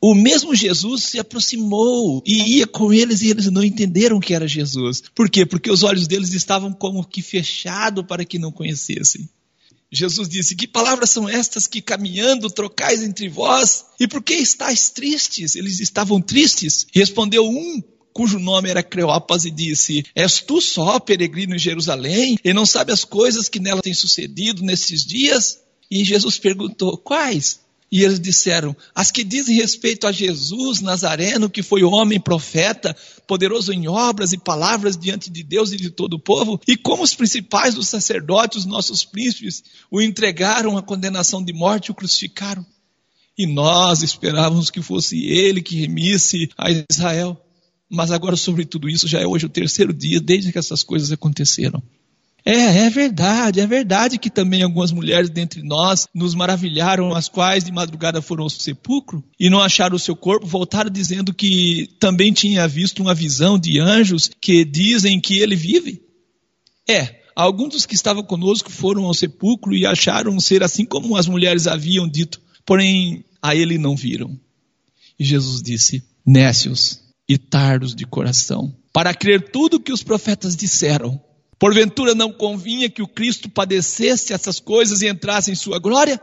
o 0.01 0.13
mesmo 0.13 0.53
Jesus 0.53 1.03
se 1.03 1.19
aproximou 1.19 2.21
e 2.25 2.57
ia 2.57 2.67
com 2.67 2.93
eles 2.93 3.21
e 3.21 3.29
eles 3.29 3.49
não 3.49 3.63
entenderam 3.63 4.19
que 4.19 4.33
era 4.33 4.47
Jesus. 4.47 5.03
Por 5.13 5.29
quê? 5.29 5.45
Porque 5.45 5.71
os 5.71 5.83
olhos 5.83 6.07
deles 6.07 6.33
estavam 6.33 6.71
como 6.71 7.03
que 7.03 7.21
fechados 7.21 8.05
para 8.05 8.25
que 8.25 8.37
não 8.37 8.51
conhecessem. 8.51 9.27
Jesus 9.91 10.27
disse: 10.27 10.55
Que 10.55 10.67
palavras 10.67 11.09
são 11.09 11.27
estas 11.29 11.67
que 11.67 11.81
caminhando 11.81 12.49
trocais 12.49 13.01
entre 13.01 13.29
vós? 13.29 13.85
E 13.99 14.07
por 14.07 14.21
que 14.21 14.33
estáis 14.33 14.89
tristes? 14.89 15.55
Eles 15.55 15.79
estavam 15.79 16.21
tristes. 16.21 16.85
Respondeu 16.93 17.47
um 17.47 17.81
cujo 18.13 18.39
nome 18.39 18.69
era 18.69 18.81
Creopas, 18.81 19.45
e 19.45 19.51
disse: 19.51 20.05
És 20.15 20.39
tu 20.39 20.61
só 20.61 20.99
peregrino 20.99 21.55
em 21.55 21.59
Jerusalém 21.59 22.37
e 22.43 22.53
não 22.53 22.65
sabe 22.65 22.91
as 22.91 23.03
coisas 23.03 23.49
que 23.49 23.59
nela 23.59 23.81
têm 23.81 23.93
sucedido 23.93 24.63
nesses 24.63 25.05
dias? 25.05 25.59
E 25.89 26.03
Jesus 26.03 26.37
perguntou: 26.37 26.97
Quais? 26.97 27.59
E 27.95 28.03
eles 28.03 28.19
disseram: 28.19 28.75
As 28.93 29.09
que 29.09 29.23
dizem 29.23 29.55
respeito 29.55 30.05
a 30.05 30.11
Jesus 30.11 30.81
Nazareno, 30.81 31.49
que 31.49 31.63
foi 31.63 31.81
homem, 31.81 32.19
profeta, 32.19 32.93
poderoso 33.25 33.71
em 33.71 33.87
obras 33.87 34.33
e 34.33 34.37
palavras 34.37 34.97
diante 34.97 35.29
de 35.29 35.41
Deus 35.41 35.71
e 35.71 35.77
de 35.77 35.89
todo 35.89 36.15
o 36.15 36.19
povo, 36.19 36.59
e 36.67 36.75
como 36.75 37.03
os 37.03 37.15
principais 37.15 37.73
dos 37.73 37.87
sacerdotes, 37.87 38.57
os 38.57 38.65
nossos 38.65 39.05
príncipes, 39.05 39.63
o 39.89 40.01
entregaram 40.01 40.77
à 40.77 40.81
condenação 40.81 41.41
de 41.41 41.53
morte 41.53 41.87
e 41.87 41.91
o 41.91 41.95
crucificaram. 41.95 42.65
E 43.37 43.47
nós 43.47 44.03
esperávamos 44.03 44.69
que 44.69 44.81
fosse 44.81 45.25
ele 45.27 45.61
que 45.61 45.77
remisse 45.77 46.49
a 46.57 46.67
Israel. 46.91 47.41
Mas 47.89 48.11
agora, 48.11 48.35
sobre 48.35 48.65
tudo 48.65 48.89
isso, 48.89 49.07
já 49.07 49.21
é 49.21 49.25
hoje 49.25 49.45
o 49.45 49.49
terceiro 49.49 49.93
dia 49.93 50.19
desde 50.19 50.51
que 50.51 50.59
essas 50.59 50.83
coisas 50.83 51.13
aconteceram. 51.13 51.81
É, 52.47 52.85
é 52.85 52.89
verdade, 52.91 53.59
é 53.59 53.65
verdade 53.65 54.19
que 54.19 54.29
também 54.29 54.61
algumas 54.61 54.91
mulheres 54.91 55.31
dentre 55.31 55.63
nós 55.63 56.07
nos 56.13 56.35
maravilharam, 56.35 57.11
as 57.15 57.27
quais 57.27 57.63
de 57.63 57.71
madrugada 57.71 58.21
foram 58.21 58.43
ao 58.43 58.49
sepulcro 58.51 59.23
e 59.39 59.49
não 59.49 59.59
acharam 59.59 59.95
o 59.95 59.99
seu 59.99 60.15
corpo, 60.15 60.45
voltaram 60.45 60.91
dizendo 60.91 61.33
que 61.33 61.89
também 61.99 62.31
tinha 62.31 62.67
visto 62.67 63.01
uma 63.01 63.15
visão 63.15 63.57
de 63.57 63.79
anjos 63.79 64.29
que 64.39 64.63
dizem 64.63 65.19
que 65.19 65.39
ele 65.39 65.55
vive. 65.55 66.03
É, 66.87 67.23
alguns 67.35 67.69
dos 67.69 67.85
que 67.87 67.95
estavam 67.95 68.21
conosco 68.21 68.71
foram 68.71 69.05
ao 69.05 69.13
sepulcro 69.15 69.73
e 69.73 69.83
acharam 69.83 70.39
ser 70.39 70.61
assim 70.61 70.85
como 70.85 71.17
as 71.17 71.27
mulheres 71.27 71.65
haviam 71.65 72.07
dito, 72.07 72.39
porém 72.63 73.25
a 73.41 73.55
ele 73.55 73.79
não 73.79 73.95
viram. 73.95 74.39
E 75.17 75.25
Jesus 75.25 75.63
disse: 75.63 76.03
Nécios 76.23 76.99
e 77.27 77.39
tardos 77.39 77.95
de 77.95 78.05
coração, 78.05 78.71
para 78.93 79.15
crer 79.15 79.49
tudo 79.49 79.79
que 79.79 79.91
os 79.91 80.03
profetas 80.03 80.55
disseram. 80.55 81.19
Porventura 81.57 82.13
não 82.13 82.31
convinha 82.31 82.89
que 82.89 83.01
o 83.01 83.07
Cristo 83.07 83.49
padecesse 83.49 84.33
essas 84.33 84.59
coisas 84.59 85.01
e 85.01 85.07
entrasse 85.07 85.51
em 85.51 85.55
sua 85.55 85.79
glória? 85.79 86.19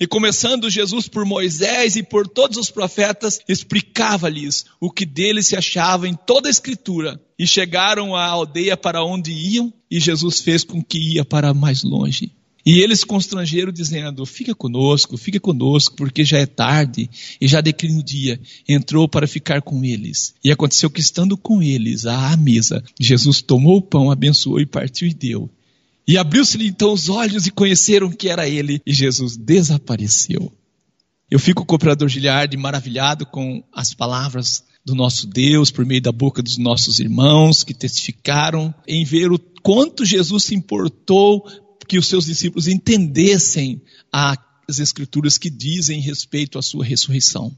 E 0.00 0.06
começando 0.06 0.70
Jesus 0.70 1.06
por 1.06 1.26
Moisés 1.26 1.94
e 1.94 2.02
por 2.02 2.26
todos 2.26 2.56
os 2.56 2.70
profetas, 2.70 3.38
explicava-lhes 3.46 4.64
o 4.80 4.90
que 4.90 5.04
dele 5.04 5.42
se 5.42 5.54
achava 5.54 6.08
em 6.08 6.14
toda 6.14 6.48
a 6.48 6.50
Escritura. 6.50 7.20
E 7.38 7.46
chegaram 7.46 8.16
à 8.16 8.24
aldeia 8.24 8.78
para 8.78 9.04
onde 9.04 9.30
iam, 9.30 9.70
e 9.90 10.00
Jesus 10.00 10.40
fez 10.40 10.64
com 10.64 10.82
que 10.82 10.98
ia 11.14 11.24
para 11.24 11.52
mais 11.52 11.82
longe. 11.82 12.32
E 12.64 12.80
eles 12.80 13.04
constrangeram, 13.04 13.72
dizendo: 13.72 14.26
Fica 14.26 14.54
conosco, 14.54 15.16
fica 15.16 15.40
conosco, 15.40 15.96
porque 15.96 16.24
já 16.24 16.38
é 16.38 16.46
tarde 16.46 17.08
e 17.40 17.48
já 17.48 17.60
declina 17.60 17.98
o 17.98 18.04
dia. 18.04 18.40
Entrou 18.68 19.08
para 19.08 19.26
ficar 19.26 19.62
com 19.62 19.84
eles. 19.84 20.34
E 20.44 20.50
aconteceu 20.50 20.90
que, 20.90 21.00
estando 21.00 21.36
com 21.36 21.62
eles 21.62 22.06
à 22.06 22.36
mesa, 22.36 22.82
Jesus 22.98 23.40
tomou 23.40 23.78
o 23.78 23.82
pão, 23.82 24.10
abençoou 24.10 24.60
e 24.60 24.66
partiu 24.66 25.08
e 25.08 25.14
deu. 25.14 25.50
E 26.06 26.18
abriu-se-lhe 26.18 26.66
então 26.66 26.92
os 26.92 27.08
olhos 27.08 27.46
e 27.46 27.50
conheceram 27.50 28.10
que 28.10 28.28
era 28.28 28.48
ele, 28.48 28.82
e 28.84 28.92
Jesus 28.92 29.36
desapareceu. 29.36 30.52
Eu 31.30 31.38
fico, 31.38 31.64
cooperador 31.64 32.08
Giliardi, 32.08 32.56
maravilhado 32.56 33.24
com 33.24 33.62
as 33.72 33.94
palavras 33.94 34.64
do 34.84 34.94
nosso 34.94 35.26
Deus 35.26 35.70
por 35.70 35.86
meio 35.86 36.02
da 36.02 36.10
boca 36.10 36.42
dos 36.42 36.58
nossos 36.58 36.98
irmãos 36.98 37.62
que 37.62 37.74
testificaram 37.74 38.74
em 38.86 39.04
ver 39.04 39.30
o 39.30 39.38
quanto 39.62 40.04
Jesus 40.04 40.44
se 40.44 40.54
importou 40.54 41.46
que 41.90 41.98
os 41.98 42.06
seus 42.06 42.26
discípulos 42.26 42.68
entendessem 42.68 43.82
as 44.12 44.78
escrituras 44.78 45.36
que 45.36 45.50
dizem 45.50 46.00
respeito 46.00 46.56
à 46.56 46.62
sua 46.62 46.84
ressurreição. 46.84 47.52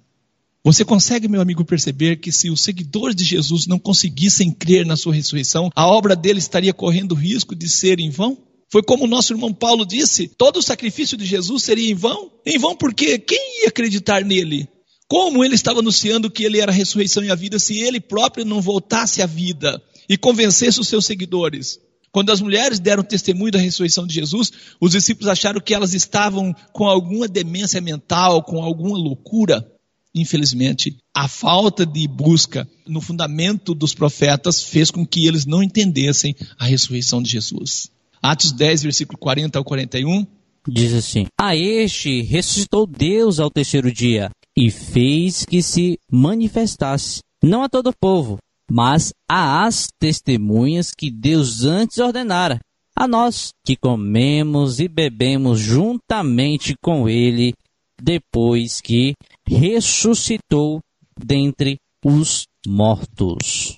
Você 0.64 0.86
consegue, 0.86 1.28
meu 1.28 1.42
amigo, 1.42 1.66
perceber 1.66 2.16
que 2.16 2.32
se 2.32 2.48
os 2.48 2.62
seguidores 2.62 3.14
de 3.14 3.24
Jesus 3.24 3.66
não 3.66 3.78
conseguissem 3.78 4.50
crer 4.50 4.86
na 4.86 4.96
sua 4.96 5.14
ressurreição, 5.14 5.68
a 5.76 5.86
obra 5.86 6.16
dele 6.16 6.38
estaria 6.38 6.72
correndo 6.72 7.14
risco 7.14 7.54
de 7.54 7.68
ser 7.68 8.00
em 8.00 8.08
vão? 8.08 8.38
Foi 8.70 8.82
como 8.82 9.04
o 9.04 9.06
nosso 9.06 9.34
irmão 9.34 9.52
Paulo 9.52 9.84
disse: 9.84 10.28
todo 10.28 10.60
o 10.60 10.62
sacrifício 10.62 11.14
de 11.18 11.26
Jesus 11.26 11.62
seria 11.62 11.90
em 11.90 11.94
vão? 11.94 12.32
Em 12.46 12.58
vão 12.58 12.74
porque 12.74 13.18
quem 13.18 13.60
ia 13.60 13.68
acreditar 13.68 14.24
nele? 14.24 14.66
Como 15.08 15.44
ele 15.44 15.56
estava 15.56 15.80
anunciando 15.80 16.30
que 16.30 16.42
ele 16.42 16.58
era 16.58 16.72
a 16.72 16.74
ressurreição 16.74 17.22
e 17.22 17.30
a 17.30 17.34
vida 17.34 17.58
se 17.58 17.78
ele 17.78 18.00
próprio 18.00 18.46
não 18.46 18.62
voltasse 18.62 19.20
à 19.20 19.26
vida 19.26 19.78
e 20.08 20.16
convencesse 20.16 20.80
os 20.80 20.88
seus 20.88 21.04
seguidores? 21.04 21.78
Quando 22.12 22.30
as 22.30 22.42
mulheres 22.42 22.78
deram 22.78 23.02
testemunho 23.02 23.50
da 23.50 23.58
ressurreição 23.58 24.06
de 24.06 24.14
Jesus, 24.14 24.52
os 24.78 24.92
discípulos 24.92 25.28
acharam 25.28 25.60
que 25.60 25.72
elas 25.72 25.94
estavam 25.94 26.54
com 26.70 26.86
alguma 26.86 27.26
demência 27.26 27.80
mental, 27.80 28.42
com 28.42 28.62
alguma 28.62 28.98
loucura. 28.98 29.66
Infelizmente, 30.14 30.98
a 31.16 31.26
falta 31.26 31.86
de 31.86 32.06
busca 32.06 32.68
no 32.86 33.00
fundamento 33.00 33.74
dos 33.74 33.94
profetas 33.94 34.62
fez 34.62 34.90
com 34.90 35.06
que 35.06 35.26
eles 35.26 35.46
não 35.46 35.62
entendessem 35.62 36.36
a 36.58 36.66
ressurreição 36.66 37.22
de 37.22 37.30
Jesus. 37.30 37.90
Atos 38.22 38.52
10, 38.52 38.82
versículo 38.82 39.18
40 39.18 39.58
ao 39.58 39.64
41. 39.64 40.26
Diz 40.68 40.92
assim: 40.92 41.26
A 41.40 41.56
este 41.56 42.20
ressuscitou 42.20 42.86
Deus 42.86 43.40
ao 43.40 43.50
terceiro 43.50 43.90
dia 43.90 44.30
e 44.54 44.70
fez 44.70 45.46
que 45.46 45.62
se 45.62 45.98
manifestasse, 46.10 47.20
não 47.42 47.62
a 47.62 47.68
todo 47.70 47.88
o 47.88 47.96
povo, 47.98 48.38
mas 48.72 49.12
às 49.28 49.88
testemunhas 49.98 50.92
que 50.92 51.10
Deus 51.10 51.62
antes 51.62 51.98
ordenara, 51.98 52.58
a 52.96 53.06
nós 53.06 53.50
que 53.62 53.76
comemos 53.76 54.80
e 54.80 54.88
bebemos 54.88 55.60
juntamente 55.60 56.74
com 56.82 57.06
Ele, 57.06 57.52
depois 58.00 58.80
que 58.80 59.12
ressuscitou 59.46 60.80
dentre 61.22 61.76
os 62.02 62.46
mortos. 62.66 63.76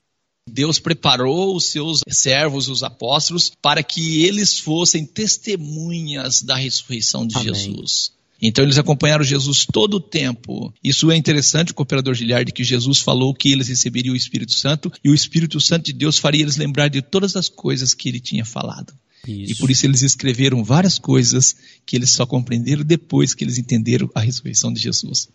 Deus 0.48 0.78
preparou 0.78 1.56
os 1.56 1.64
seus 1.64 1.98
servos, 2.08 2.68
os 2.68 2.84
apóstolos, 2.84 3.50
para 3.60 3.82
que 3.82 4.22
eles 4.22 4.60
fossem 4.60 5.04
testemunhas 5.04 6.40
da 6.40 6.54
ressurreição 6.54 7.26
de 7.26 7.34
Amém. 7.34 7.52
Jesus. 7.52 8.12
Então 8.40 8.64
eles 8.64 8.78
acompanharam 8.78 9.24
Jesus 9.24 9.64
todo 9.64 9.94
o 9.94 10.00
tempo. 10.00 10.72
Isso 10.82 11.10
é 11.10 11.16
interessante, 11.16 11.72
o 11.72 11.74
cooperador 11.74 12.14
Giliardi, 12.14 12.52
que 12.52 12.64
Jesus 12.64 12.98
falou 12.98 13.34
que 13.34 13.50
eles 13.50 13.68
receberiam 13.68 14.12
o 14.12 14.16
Espírito 14.16 14.52
Santo 14.52 14.92
e 15.02 15.08
o 15.08 15.14
Espírito 15.14 15.60
Santo 15.60 15.86
de 15.86 15.92
Deus 15.92 16.18
faria 16.18 16.42
eles 16.42 16.56
lembrar 16.56 16.88
de 16.88 17.00
todas 17.00 17.36
as 17.36 17.48
coisas 17.48 17.94
que 17.94 18.08
ele 18.08 18.20
tinha 18.20 18.44
falado. 18.44 18.92
E 19.26 19.44
Isso. 19.44 19.60
por 19.60 19.70
isso 19.70 19.86
eles 19.86 20.02
escreveram 20.02 20.62
várias 20.62 20.98
coisas 20.98 21.56
que 21.86 21.96
eles 21.96 22.10
só 22.10 22.26
compreenderam 22.26 22.84
depois 22.84 23.32
que 23.32 23.42
eles 23.42 23.56
entenderam 23.56 24.10
a 24.14 24.20
ressurreição 24.20 24.70
de 24.70 24.80
Jesus. 24.80 25.28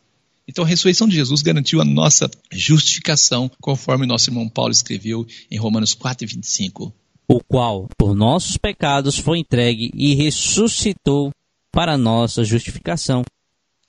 Então 0.48 0.64
a 0.64 0.68
ressurreição 0.68 1.08
de 1.08 1.16
Jesus 1.16 1.42
garantiu 1.42 1.82
a 1.82 1.86
nossa 1.86 2.30
justificação, 2.52 3.50
conforme 3.60 4.06
nosso 4.06 4.30
irmão 4.30 4.48
Paulo 4.48 4.72
escreveu 4.72 5.26
em 5.50 5.58
Romanos 5.58 5.96
4 5.96 6.26
e 6.26 6.28
25. 6.28 6.94
o 7.28 7.40
qual 7.44 7.88
por 7.98 8.16
nossos 8.16 8.58
pecados 8.58 9.18
foi 9.18 9.40
entregue 9.40 9.92
e 9.94 10.16
ressuscitou 10.16 11.32
para 11.72 11.98
nossa 11.98 12.44
justificação. 12.44 13.24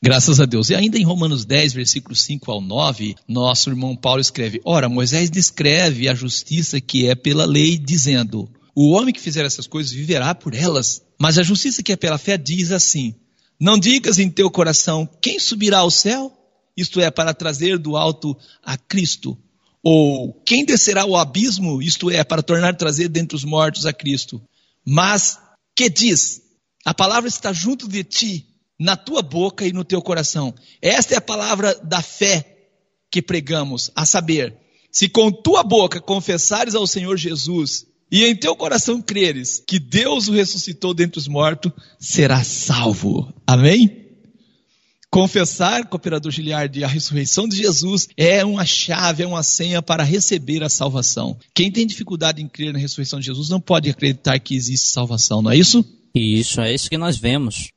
Graças 0.02 0.40
a 0.40 0.46
Deus. 0.46 0.70
E 0.70 0.74
ainda 0.74 0.98
em 0.98 1.04
Romanos 1.04 1.44
10, 1.44 1.74
versículos 1.74 2.22
5 2.22 2.50
ao 2.50 2.60
9, 2.60 3.16
nosso 3.28 3.68
irmão 3.68 3.94
Paulo 3.94 4.20
escreve: 4.20 4.60
Ora, 4.64 4.88
Moisés 4.88 5.30
descreve 5.30 6.08
a 6.08 6.14
justiça 6.14 6.80
que 6.80 7.06
é 7.06 7.14
pela 7.14 7.44
lei, 7.44 7.76
dizendo: 7.76 8.48
O 8.74 8.92
homem 8.92 9.12
que 9.12 9.20
fizer 9.20 9.44
essas 9.44 9.66
coisas 9.66 9.92
viverá 9.92 10.34
por 10.34 10.54
elas. 10.54 11.02
Mas 11.18 11.36
a 11.36 11.42
justiça 11.42 11.82
que 11.82 11.92
é 11.92 11.96
pela 11.96 12.16
fé 12.16 12.38
diz 12.38 12.72
assim: 12.72 13.14
Não 13.58 13.78
digas 13.78 14.18
em 14.18 14.30
teu 14.30 14.50
coração: 14.50 15.06
Quem 15.20 15.38
subirá 15.38 15.78
ao 15.80 15.90
céu? 15.90 16.32
Isto 16.74 16.98
é, 17.00 17.10
para 17.10 17.34
trazer 17.34 17.78
do 17.78 17.94
alto 17.94 18.34
a 18.62 18.78
Cristo. 18.78 19.36
Ou 19.82 20.32
quem 20.46 20.64
descerá 20.64 21.02
ao 21.02 21.16
abismo? 21.16 21.82
Isto 21.82 22.10
é, 22.10 22.24
para 22.24 22.42
tornar 22.42 22.74
trazer 22.74 23.08
dentre 23.08 23.36
os 23.36 23.44
mortos 23.44 23.84
a 23.84 23.92
Cristo. 23.92 24.40
Mas 24.84 25.38
que 25.76 25.90
diz? 25.90 26.40
A 26.84 26.94
palavra 26.94 27.28
está 27.28 27.52
junto 27.52 27.88
de 27.88 28.02
ti, 28.04 28.46
na 28.78 28.96
tua 28.96 29.20
boca 29.20 29.66
e 29.66 29.72
no 29.72 29.84
teu 29.84 30.00
coração. 30.00 30.54
Esta 30.80 31.14
é 31.14 31.16
a 31.18 31.22
palavra 31.22 31.74
da 31.82 32.00
fé 32.00 32.56
que 33.10 33.20
pregamos, 33.20 33.90
a 33.94 34.06
saber, 34.06 34.56
se 34.90 35.08
com 35.08 35.30
tua 35.30 35.62
boca 35.62 36.00
confessares 36.00 36.74
ao 36.74 36.86
Senhor 36.86 37.16
Jesus 37.16 37.86
e 38.10 38.24
em 38.24 38.34
teu 38.34 38.56
coração 38.56 39.00
creres 39.00 39.62
que 39.64 39.78
Deus 39.78 40.28
o 40.28 40.32
ressuscitou 40.32 40.94
dentre 40.94 41.18
os 41.18 41.28
mortos, 41.28 41.72
serás 41.98 42.46
salvo. 42.46 43.32
Amém? 43.46 44.00
Confessar, 45.10 45.88
cooperador 45.88 46.30
Giliardi, 46.30 46.84
a 46.84 46.88
ressurreição 46.88 47.48
de 47.48 47.56
Jesus 47.56 48.08
é 48.16 48.44
uma 48.44 48.64
chave, 48.64 49.24
é 49.24 49.26
uma 49.26 49.42
senha 49.42 49.82
para 49.82 50.04
receber 50.04 50.62
a 50.62 50.68
salvação. 50.68 51.36
Quem 51.52 51.70
tem 51.70 51.84
dificuldade 51.84 52.40
em 52.40 52.48
crer 52.48 52.72
na 52.72 52.78
ressurreição 52.78 53.18
de 53.18 53.26
Jesus 53.26 53.48
não 53.48 53.60
pode 53.60 53.90
acreditar 53.90 54.38
que 54.38 54.54
existe 54.54 54.88
salvação, 54.88 55.42
não 55.42 55.50
é 55.50 55.56
isso? 55.56 55.84
E 56.14 56.38
isso 56.38 56.60
é 56.60 56.72
isso 56.74 56.88
que 56.90 56.98
nós 56.98 57.16
vemos. 57.16 57.70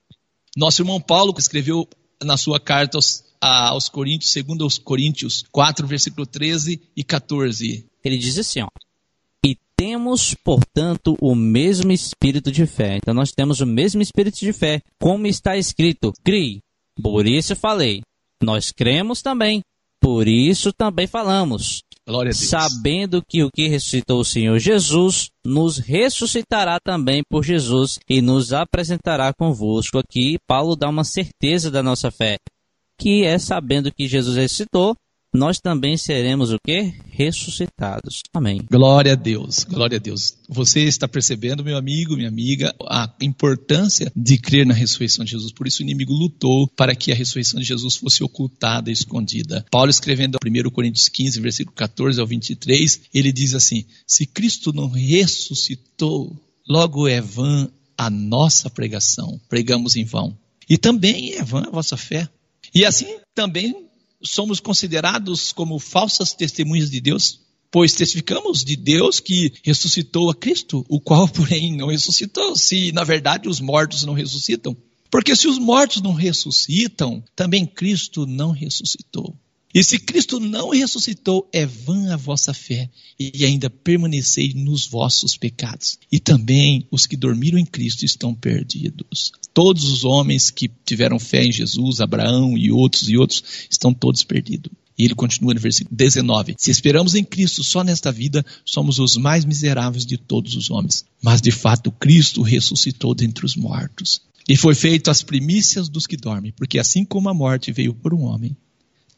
Nosso 0.55 0.81
irmão 0.81 0.99
Paulo 1.01 1.33
que 1.33 1.41
escreveu 1.41 1.87
na 2.23 2.37
sua 2.37 2.59
carta 2.59 2.97
aos, 2.97 3.23
a- 3.41 3.69
aos 3.69 3.89
Coríntios, 3.89 4.31
segundo 4.31 4.63
aos 4.63 4.77
Coríntios 4.77 5.43
4, 5.51 5.85
versículo 5.87 6.25
13 6.25 6.81
e 6.95 7.03
14. 7.03 7.85
Ele 8.03 8.17
diz 8.17 8.37
assim, 8.37 8.61
ó. 8.61 8.67
E 9.45 9.57
temos, 9.75 10.33
portanto, 10.35 11.17
o 11.19 11.35
mesmo 11.35 11.91
espírito 11.91 12.51
de 12.51 12.65
fé. 12.65 12.97
Então 12.97 13.13
nós 13.13 13.31
temos 13.31 13.59
o 13.59 13.65
mesmo 13.65 14.01
espírito 14.01 14.39
de 14.39 14.53
fé, 14.53 14.81
como 14.99 15.27
está 15.27 15.57
escrito: 15.57 16.13
Crie. 16.23 16.61
Por 17.01 17.27
isso 17.27 17.55
falei. 17.55 18.01
Nós 18.41 18.71
cremos 18.71 19.21
também. 19.21 19.61
Por 19.99 20.27
isso 20.27 20.71
também 20.71 21.07
falamos. 21.07 21.81
Glória 22.05 22.31
a 22.31 22.33
Deus. 22.33 22.49
sabendo 22.49 23.23
que 23.25 23.43
o 23.43 23.49
que 23.49 23.67
ressuscitou 23.67 24.19
o 24.19 24.25
Senhor 24.25 24.59
Jesus 24.59 25.29
nos 25.45 25.77
ressuscitará 25.77 26.79
também 26.79 27.23
por 27.29 27.43
Jesus 27.43 27.97
e 28.09 28.21
nos 28.21 28.51
apresentará 28.51 29.33
convosco. 29.33 29.97
Aqui, 29.97 30.37
Paulo 30.45 30.75
dá 30.75 30.89
uma 30.89 31.05
certeza 31.05 31.71
da 31.71 31.81
nossa 31.81 32.11
fé, 32.11 32.37
que 32.99 33.23
é 33.23 33.39
sabendo 33.39 33.91
que 33.91 34.07
Jesus 34.07 34.35
ressuscitou, 34.35 34.95
nós 35.33 35.59
também 35.59 35.97
seremos 35.97 36.51
o 36.51 36.57
quê? 36.63 36.93
Ressuscitados. 37.09 38.21
Amém. 38.33 38.61
Glória 38.69 39.13
a 39.13 39.15
Deus, 39.15 39.63
glória 39.63 39.97
a 39.97 39.99
Deus. 39.99 40.37
Você 40.47 40.81
está 40.81 41.07
percebendo, 41.07 41.63
meu 41.63 41.75
amigo, 41.75 42.15
minha 42.15 42.27
amiga, 42.27 42.73
a 42.81 43.11
importância 43.19 44.11
de 44.15 44.37
crer 44.37 44.65
na 44.65 44.73
ressurreição 44.73 45.25
de 45.25 45.31
Jesus. 45.31 45.51
Por 45.51 45.67
isso 45.67 45.81
o 45.81 45.83
inimigo 45.83 46.13
lutou 46.13 46.67
para 46.75 46.95
que 46.95 47.11
a 47.11 47.15
ressurreição 47.15 47.59
de 47.59 47.65
Jesus 47.65 47.95
fosse 47.95 48.23
ocultada 48.23 48.91
escondida. 48.91 49.65
Paulo 49.71 49.89
escrevendo 49.89 50.37
1 50.45 50.69
Coríntios 50.69 51.09
15, 51.09 51.41
versículo 51.41 51.75
14 51.75 52.21
ao 52.21 52.27
23, 52.27 53.01
ele 53.13 53.31
diz 53.31 53.55
assim: 53.55 53.85
Se 54.05 54.25
Cristo 54.27 54.71
não 54.71 54.87
ressuscitou, 54.87 56.35
logo 56.67 57.07
é 57.07 57.19
vã 57.19 57.69
a 57.97 58.09
nossa 58.09 58.69
pregação, 58.69 59.39
pregamos 59.49 59.95
em 59.95 60.05
vão. 60.05 60.37
E 60.69 60.77
também 60.77 61.33
é 61.33 61.43
vã 61.43 61.63
a 61.67 61.71
vossa 61.71 61.97
fé. 61.97 62.29
E 62.73 62.85
assim 62.85 63.17
também 63.35 63.87
somos 64.23 64.59
considerados 64.59 65.51
como 65.51 65.79
falsas 65.79 66.33
testemunhas 66.33 66.89
de 66.89 67.01
Deus, 67.01 67.39
pois 67.71 67.93
testificamos 67.93 68.63
de 68.63 68.75
Deus 68.75 69.19
que 69.19 69.53
ressuscitou 69.63 70.29
a 70.29 70.35
Cristo, 70.35 70.85
o 70.87 70.99
qual, 70.99 71.27
porém, 71.29 71.75
não 71.75 71.87
ressuscitou, 71.87 72.55
se 72.55 72.91
na 72.91 73.03
verdade 73.03 73.49
os 73.49 73.59
mortos 73.59 74.03
não 74.03 74.13
ressuscitam. 74.13 74.75
Porque 75.09 75.35
se 75.35 75.47
os 75.47 75.59
mortos 75.59 76.01
não 76.01 76.13
ressuscitam, 76.13 77.23
também 77.35 77.65
Cristo 77.65 78.25
não 78.25 78.51
ressuscitou. 78.51 79.35
E 79.73 79.83
se 79.83 79.97
Cristo 79.97 80.39
não 80.39 80.69
ressuscitou, 80.69 81.49
é 81.51 81.65
vã 81.65 82.13
a 82.13 82.15
vossa 82.15 82.53
fé, 82.53 82.91
e 83.19 83.43
ainda 83.43 83.71
permaneceis 83.71 84.53
nos 84.53 84.85
vossos 84.85 85.35
pecados. 85.35 85.97
E 86.11 86.19
também 86.19 86.85
os 86.91 87.07
que 87.07 87.17
dormiram 87.17 87.57
em 87.57 87.65
Cristo 87.65 88.05
estão 88.05 88.35
perdidos. 88.35 89.31
Todos 89.51 89.85
os 89.85 90.03
homens 90.03 90.51
que 90.51 90.69
tiveram 90.85 91.17
fé 91.17 91.43
em 91.43 91.51
Jesus, 91.51 92.01
Abraão 92.01 92.55
e 92.55 92.71
outros 92.71 93.09
e 93.09 93.17
outros, 93.17 93.43
estão 93.67 93.91
todos 93.91 94.23
perdidos. 94.23 94.71
E 94.95 95.05
ele 95.05 95.15
continua 95.15 95.55
no 95.55 95.59
versículo 95.59 95.95
19: 95.95 96.53
Se 96.55 96.69
esperamos 96.69 97.15
em 97.15 97.23
Cristo 97.23 97.63
só 97.63 97.83
nesta 97.83 98.11
vida, 98.11 98.45
somos 98.63 98.99
os 98.99 99.17
mais 99.17 99.43
miseráveis 99.43 100.05
de 100.05 100.17
todos 100.17 100.55
os 100.55 100.69
homens. 100.69 101.03
Mas 101.19 101.41
de 101.41 101.49
fato, 101.49 101.91
Cristo 101.91 102.43
ressuscitou 102.43 103.15
dentre 103.15 103.43
os 103.43 103.55
mortos. 103.55 104.21
E 104.47 104.55
foi 104.55 104.75
feito 104.75 105.09
as 105.09 105.23
primícias 105.23 105.89
dos 105.89 106.05
que 106.05 106.17
dormem, 106.17 106.51
porque 106.51 106.77
assim 106.77 107.03
como 107.03 107.29
a 107.29 107.33
morte 107.33 107.71
veio 107.71 107.93
por 107.93 108.13
um 108.13 108.23
homem, 108.23 108.55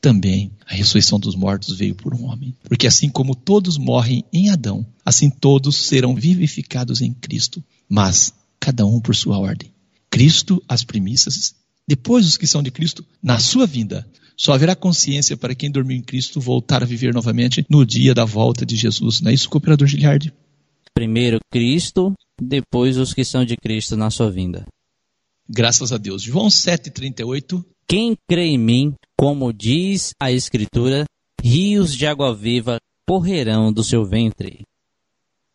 também 0.05 0.51
a 0.67 0.75
ressurreição 0.75 1.19
dos 1.19 1.33
mortos 1.33 1.75
veio 1.75 1.95
por 1.95 2.13
um 2.13 2.25
homem. 2.25 2.55
Porque 2.69 2.85
assim 2.85 3.09
como 3.09 3.33
todos 3.33 3.75
morrem 3.75 4.23
em 4.31 4.51
Adão, 4.51 4.85
assim 5.03 5.31
todos 5.31 5.75
serão 5.75 6.13
vivificados 6.13 7.01
em 7.01 7.11
Cristo, 7.11 7.63
mas 7.89 8.31
cada 8.59 8.85
um 8.85 9.01
por 9.01 9.15
sua 9.15 9.39
ordem. 9.39 9.73
Cristo, 10.07 10.61
as 10.67 10.83
primícias, 10.83 11.55
depois 11.87 12.27
os 12.27 12.37
que 12.37 12.45
são 12.45 12.61
de 12.61 12.69
Cristo, 12.69 13.03
na 13.21 13.39
sua 13.39 13.65
vinda. 13.65 14.07
Só 14.37 14.53
haverá 14.53 14.75
consciência 14.75 15.35
para 15.35 15.55
quem 15.55 15.71
dormiu 15.71 15.97
em 15.97 16.03
Cristo 16.03 16.39
voltar 16.39 16.83
a 16.83 16.85
viver 16.85 17.11
novamente 17.11 17.65
no 17.67 17.83
dia 17.83 18.13
da 18.13 18.25
volta 18.25 18.63
de 18.63 18.75
Jesus. 18.75 19.21
Não 19.21 19.31
é 19.31 19.33
isso, 19.33 19.49
cooperador 19.49 19.87
Giliardi? 19.87 20.31
Primeiro 20.93 21.39
Cristo, 21.51 22.13
depois 22.39 22.95
os 22.97 23.11
que 23.11 23.25
são 23.25 23.43
de 23.43 23.57
Cristo 23.57 23.97
na 23.97 24.11
sua 24.11 24.29
vinda. 24.29 24.67
Graças 25.49 25.91
a 25.91 25.97
Deus. 25.97 26.21
João 26.21 26.45
7,38 26.47 27.65
Quem 27.87 28.17
crê 28.27 28.45
em 28.45 28.57
mim, 28.57 28.95
como 29.17 29.53
diz 29.53 30.11
a 30.19 30.31
Escritura, 30.31 31.05
rios 31.41 31.95
de 31.95 32.07
água 32.07 32.35
viva 32.35 32.77
correrão 33.07 33.71
do 33.71 33.83
seu 33.83 34.03
ventre. 34.03 34.63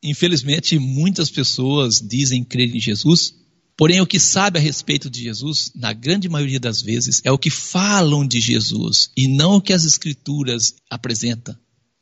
Infelizmente, 0.03 0.79
muitas 0.79 1.29
pessoas 1.29 2.01
dizem 2.01 2.45
crer 2.45 2.75
em 2.75 2.81
Jesus, 2.81 3.35
porém 3.77 4.01
o 4.01 4.07
que 4.07 4.21
sabe 4.21 4.59
a 4.59 4.63
respeito 4.63 5.11
de 5.11 5.25
Jesus, 5.25 5.73
na 5.75 5.93
grande 5.93 6.29
maioria 6.29 6.61
das 6.61 6.81
vezes, 6.81 7.21
é 7.25 7.33
o 7.33 7.39
que 7.39 7.51
falam 7.51 8.25
de 8.27 8.41
Jesus 8.41 9.11
e 9.17 9.27
não 9.27 9.57
o 9.57 9.61
que 9.61 9.73
as 9.73 9.85
escrituras 9.85 10.77
apresentam. 10.89 11.57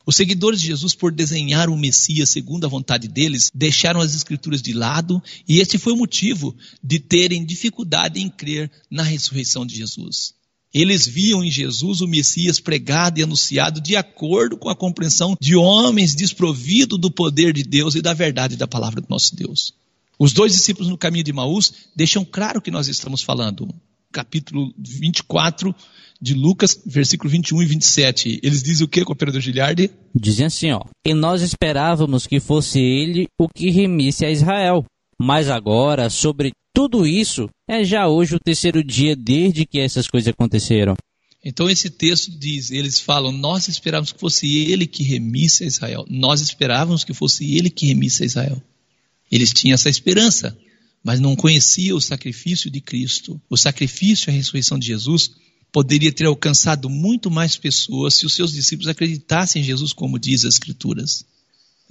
Os 0.09 0.15
seguidores 0.15 0.59
de 0.59 0.65
Jesus, 0.65 0.95
por 0.95 1.11
desenhar 1.11 1.69
o 1.69 1.77
Messias 1.77 2.31
segundo 2.31 2.65
a 2.65 2.67
vontade 2.67 3.07
deles, 3.07 3.51
deixaram 3.53 4.01
as 4.01 4.15
escrituras 4.15 4.59
de 4.59 4.73
lado 4.73 5.21
e 5.47 5.59
este 5.59 5.77
foi 5.77 5.93
o 5.93 5.97
motivo 5.97 6.55
de 6.83 6.99
terem 6.99 7.45
dificuldade 7.45 8.19
em 8.19 8.27
crer 8.27 8.71
na 8.89 9.03
ressurreição 9.03 9.67
de 9.67 9.75
Jesus. 9.75 10.33
Eles 10.73 11.05
viam 11.05 11.43
em 11.43 11.51
Jesus 11.51 12.01
o 12.01 12.07
Messias 12.07 12.59
pregado 12.59 13.19
e 13.19 13.23
anunciado 13.23 13.79
de 13.79 13.95
acordo 13.95 14.57
com 14.57 14.67
a 14.67 14.75
compreensão 14.75 15.37
de 15.39 15.55
homens 15.55 16.15
desprovidos 16.15 16.99
do 16.99 17.11
poder 17.11 17.53
de 17.53 17.61
Deus 17.61 17.93
e 17.93 18.01
da 18.01 18.15
verdade 18.15 18.55
da 18.55 18.67
palavra 18.67 19.01
do 19.01 19.07
nosso 19.07 19.35
Deus. 19.35 19.75
Os 20.17 20.33
dois 20.33 20.53
discípulos 20.53 20.89
no 20.89 20.97
caminho 20.97 21.23
de 21.23 21.33
Maús 21.33 21.71
deixam 21.95 22.25
claro 22.25 22.57
o 22.57 22.61
que 22.63 22.71
nós 22.71 22.87
estamos 22.87 23.21
falando. 23.21 23.69
Capítulo 24.11 24.73
24 24.75 25.75
de 26.21 26.33
Lucas, 26.33 26.81
versículo 26.85 27.29
21 27.29 27.61
e 27.61 27.65
27. 27.65 28.39
Eles 28.43 28.61
dizem 28.61 28.85
o 28.85 28.89
que, 28.89 29.05
cooperador 29.05 29.41
Giliardi? 29.41 29.89
Dizem 30.13 30.45
assim, 30.45 30.71
ó. 30.71 30.81
E 31.05 31.13
nós 31.13 31.41
esperávamos 31.41 32.27
que 32.27 32.39
fosse 32.39 32.79
ele 32.79 33.27
o 33.39 33.47
que 33.47 33.69
remisse 33.69 34.25
a 34.25 34.31
Israel. 34.31 34.85
Mas 35.17 35.49
agora, 35.49 36.09
sobre 36.09 36.51
tudo 36.73 37.05
isso, 37.05 37.49
é 37.67 37.83
já 37.83 38.07
hoje 38.07 38.35
o 38.35 38.39
terceiro 38.39 38.83
dia 38.83 39.15
desde 39.15 39.65
que 39.65 39.79
essas 39.79 40.07
coisas 40.07 40.29
aconteceram. 40.29 40.95
Então 41.43 41.69
esse 41.69 41.89
texto 41.89 42.37
diz, 42.37 42.69
eles 42.69 42.99
falam, 42.99 43.31
nós 43.31 43.67
esperávamos 43.69 44.11
que 44.11 44.19
fosse 44.19 44.57
ele 44.69 44.85
que 44.85 45.03
remisse 45.03 45.63
a 45.63 45.67
Israel. 45.67 46.05
Nós 46.09 46.41
esperávamos 46.41 47.03
que 47.03 47.13
fosse 47.13 47.55
ele 47.55 47.69
que 47.69 47.87
remisse 47.87 48.23
a 48.23 48.25
Israel. 48.25 48.61
Eles 49.31 49.53
tinham 49.53 49.75
essa 49.75 49.89
esperança, 49.89 50.57
mas 51.03 51.19
não 51.19 51.35
conheciam 51.35 51.97
o 51.97 52.01
sacrifício 52.01 52.69
de 52.69 52.81
Cristo. 52.81 53.41
O 53.49 53.55
sacrifício 53.55 54.29
e 54.29 54.31
a 54.31 54.35
ressurreição 54.35 54.77
de 54.77 54.87
Jesus 54.87 55.31
poderia 55.71 56.11
ter 56.11 56.25
alcançado 56.25 56.89
muito 56.89 57.29
mais 57.29 57.57
pessoas 57.57 58.15
se 58.15 58.25
os 58.25 58.33
seus 58.33 58.51
discípulos 58.51 58.87
acreditassem 58.87 59.61
em 59.61 59.65
Jesus 59.65 59.93
como 59.93 60.19
diz 60.19 60.45
as 60.45 60.55
Escrituras. 60.55 61.25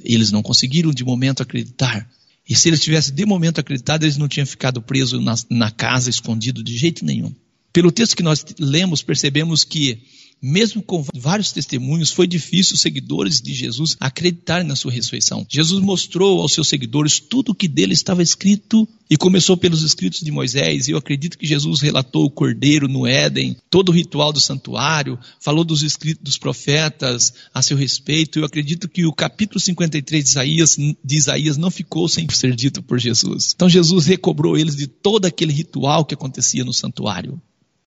Eles 0.02 0.30
não 0.30 0.42
conseguiram 0.42 0.92
de 0.92 1.04
momento 1.04 1.42
acreditar. 1.42 2.08
E 2.48 2.56
se 2.56 2.68
eles 2.68 2.80
tivessem 2.80 3.14
de 3.14 3.26
momento 3.26 3.60
acreditado, 3.60 4.04
eles 4.04 4.16
não 4.16 4.28
tinham 4.28 4.46
ficado 4.46 4.80
presos 4.80 5.22
na, 5.22 5.34
na 5.50 5.70
casa, 5.70 6.08
escondido 6.08 6.62
de 6.62 6.76
jeito 6.76 7.04
nenhum. 7.04 7.34
Pelo 7.72 7.92
texto 7.92 8.16
que 8.16 8.22
nós 8.22 8.44
lemos, 8.58 9.02
percebemos 9.02 9.64
que, 9.64 10.02
mesmo 10.40 10.82
com 10.82 11.04
vários 11.14 11.52
testemunhos, 11.52 12.10
foi 12.10 12.26
difícil 12.26 12.74
os 12.74 12.80
seguidores 12.80 13.40
de 13.40 13.54
Jesus 13.54 13.96
acreditarem 14.00 14.66
na 14.66 14.76
sua 14.76 14.92
ressurreição. 14.92 15.46
Jesus 15.48 15.82
mostrou 15.82 16.40
aos 16.40 16.52
seus 16.52 16.68
seguidores 16.68 17.18
tudo 17.18 17.52
o 17.52 17.54
que 17.54 17.68
dele 17.68 17.92
estava 17.92 18.22
escrito 18.22 18.88
e 19.10 19.16
começou 19.16 19.56
pelos 19.56 19.82
escritos 19.82 20.20
de 20.20 20.30
Moisés. 20.30 20.86
E 20.86 20.92
eu 20.92 20.98
acredito 20.98 21.38
que 21.38 21.46
Jesus 21.46 21.80
relatou 21.80 22.24
o 22.24 22.30
cordeiro 22.30 22.88
no 22.88 23.06
Éden, 23.06 23.56
todo 23.70 23.88
o 23.88 23.92
ritual 23.92 24.32
do 24.32 24.40
santuário, 24.40 25.18
falou 25.40 25.64
dos 25.64 25.82
escritos 25.82 26.22
dos 26.22 26.38
profetas 26.38 27.32
a 27.52 27.62
seu 27.62 27.76
respeito. 27.76 28.38
Eu 28.38 28.44
acredito 28.44 28.88
que 28.88 29.06
o 29.06 29.12
capítulo 29.12 29.60
53 29.60 30.24
de 30.24 30.30
Isaías, 30.30 30.76
de 30.76 31.16
Isaías 31.16 31.56
não 31.56 31.70
ficou 31.70 32.08
sem 32.08 32.28
ser 32.30 32.54
dito 32.54 32.82
por 32.82 32.98
Jesus. 32.98 33.52
Então 33.54 33.68
Jesus 33.68 34.06
recobrou 34.06 34.56
eles 34.56 34.76
de 34.76 34.86
todo 34.86 35.26
aquele 35.26 35.52
ritual 35.52 36.04
que 36.04 36.14
acontecia 36.14 36.64
no 36.64 36.72
santuário. 36.72 37.40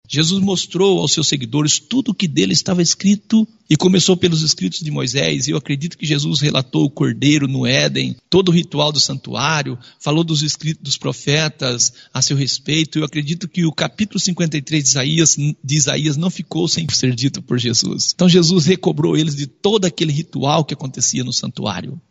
Jesus 0.08 0.42
mostrou 0.42 1.00
aos 1.00 1.12
seus 1.12 1.28
seguidores 1.28 1.80
tudo 1.80 2.12
o 2.12 2.14
que 2.14 2.28
dele 2.28 2.54
estava 2.54 2.82
escrito 2.82 3.46
e 3.70 3.76
começou 3.76 4.16
pelos 4.16 4.42
escritos 4.42 4.80
de 4.80 4.90
Moisés. 4.90 5.48
E 5.48 5.52
eu 5.52 5.58
acredito 5.58 5.98
que 5.98 6.06
Jesus 6.06 6.40
relatou 6.40 6.86
o 6.86 6.90
cordeiro 6.90 7.48
no 7.48 7.66
Éden, 7.68 8.16
todo 8.30 8.50
o 8.50 8.54
ritual 8.54 8.92
do 8.92 9.00
santuário, 9.00 9.78
falou 10.00 10.24
dos 10.24 10.42
escritos 10.42 10.82
dos 10.82 10.98
profetas 10.98 11.94
a 12.14 12.22
seu 12.22 12.38
respeito. 12.38 12.98
Eu 12.98 13.04
acredito 13.04 13.50
que 13.50 13.66
o 13.66 13.72
capítulo 13.72 14.20
53 14.20 14.84
de 14.84 14.90
Isaías, 14.90 15.36
de 15.36 15.76
Isaías 15.76 16.16
não 16.16 16.30
ficou 16.30 16.68
sem 16.68 16.88
ser 16.90 17.14
dito 17.14 17.42
por 17.42 17.60
Jesus. 17.60 18.14
Então 18.16 18.30
Jesus 18.30 18.66
recobrou 18.66 19.18
eles 19.18 19.36
de 19.36 19.46
todo 19.46 19.86
aquele 19.86 20.14
ritual 20.14 20.64
que 20.64 20.74
acontecia 20.74 21.24
no 21.24 21.34
santuário. 21.34 22.02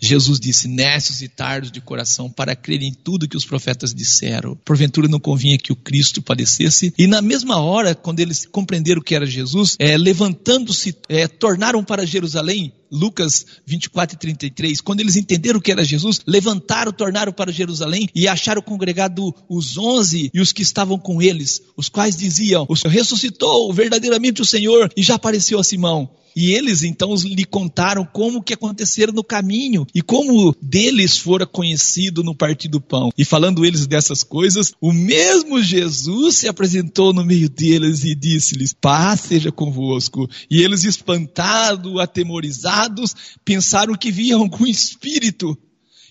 Jesus 0.00 0.38
disse: 0.38 0.68
Nécios 0.68 1.22
e 1.22 1.28
tardos 1.28 1.70
de 1.70 1.80
coração, 1.80 2.30
para 2.30 2.56
crer 2.56 2.82
em 2.82 2.92
tudo 2.92 3.28
que 3.28 3.36
os 3.36 3.44
profetas 3.44 3.94
disseram. 3.94 4.56
Porventura 4.64 5.08
não 5.08 5.20
convinha 5.20 5.58
que 5.58 5.72
o 5.72 5.76
Cristo 5.76 6.22
padecesse. 6.22 6.92
E 6.98 7.06
na 7.06 7.22
mesma 7.22 7.60
hora, 7.60 7.94
quando 7.94 8.20
eles 8.20 8.46
compreenderam 8.46 9.02
que 9.02 9.14
era 9.14 9.26
Jesus, 9.26 9.76
é, 9.78 9.96
levantando-se, 9.96 10.96
é, 11.08 11.26
tornaram 11.26 11.82
para 11.84 12.06
Jerusalém. 12.06 12.72
Lucas 12.90 13.44
24 13.66 14.16
e 14.16 14.18
33, 14.18 14.80
quando 14.80 15.00
eles 15.00 15.14
entenderam 15.14 15.60
que 15.60 15.70
era 15.70 15.84
Jesus, 15.84 16.20
levantaram, 16.26 16.90
tornaram 16.90 17.32
para 17.32 17.52
Jerusalém 17.52 18.08
e 18.14 18.26
acharam 18.26 18.62
congregado 18.62 19.34
os 19.48 19.76
onze 19.76 20.30
e 20.32 20.40
os 20.40 20.52
que 20.52 20.62
estavam 20.62 20.98
com 20.98 21.20
eles, 21.20 21.62
os 21.76 21.90
quais 21.90 22.16
diziam: 22.16 22.66
O 22.68 22.74
Senhor 22.74 22.92
ressuscitou 22.92 23.72
verdadeiramente 23.72 24.40
o 24.40 24.46
Senhor 24.46 24.90
e 24.96 25.02
já 25.02 25.16
apareceu 25.16 25.58
a 25.58 25.64
Simão. 25.64 26.08
E 26.40 26.52
eles 26.52 26.84
então 26.84 27.12
lhe 27.16 27.44
contaram 27.44 28.04
como 28.04 28.40
que 28.40 28.54
aconteceram 28.54 29.12
no 29.12 29.24
caminho 29.24 29.84
e 29.92 30.00
como 30.00 30.54
deles 30.62 31.18
fora 31.18 31.44
conhecido 31.44 32.22
no 32.22 32.32
partir 32.32 32.68
do 32.68 32.80
pão. 32.80 33.10
E 33.18 33.24
falando 33.24 33.64
eles 33.64 33.88
dessas 33.88 34.22
coisas, 34.22 34.72
o 34.80 34.92
mesmo 34.92 35.60
Jesus 35.60 36.36
se 36.36 36.46
apresentou 36.46 37.12
no 37.12 37.24
meio 37.24 37.50
deles 37.50 38.04
e 38.04 38.14
disse-lhes: 38.14 38.72
Paz 38.72 39.22
seja 39.22 39.50
convosco. 39.50 40.30
E 40.48 40.62
eles, 40.62 40.84
espantados, 40.84 41.98
atemorizados, 41.98 43.16
pensaram 43.44 43.96
que 43.96 44.12
viam 44.12 44.42
algum 44.42 44.64
espírito. 44.64 45.58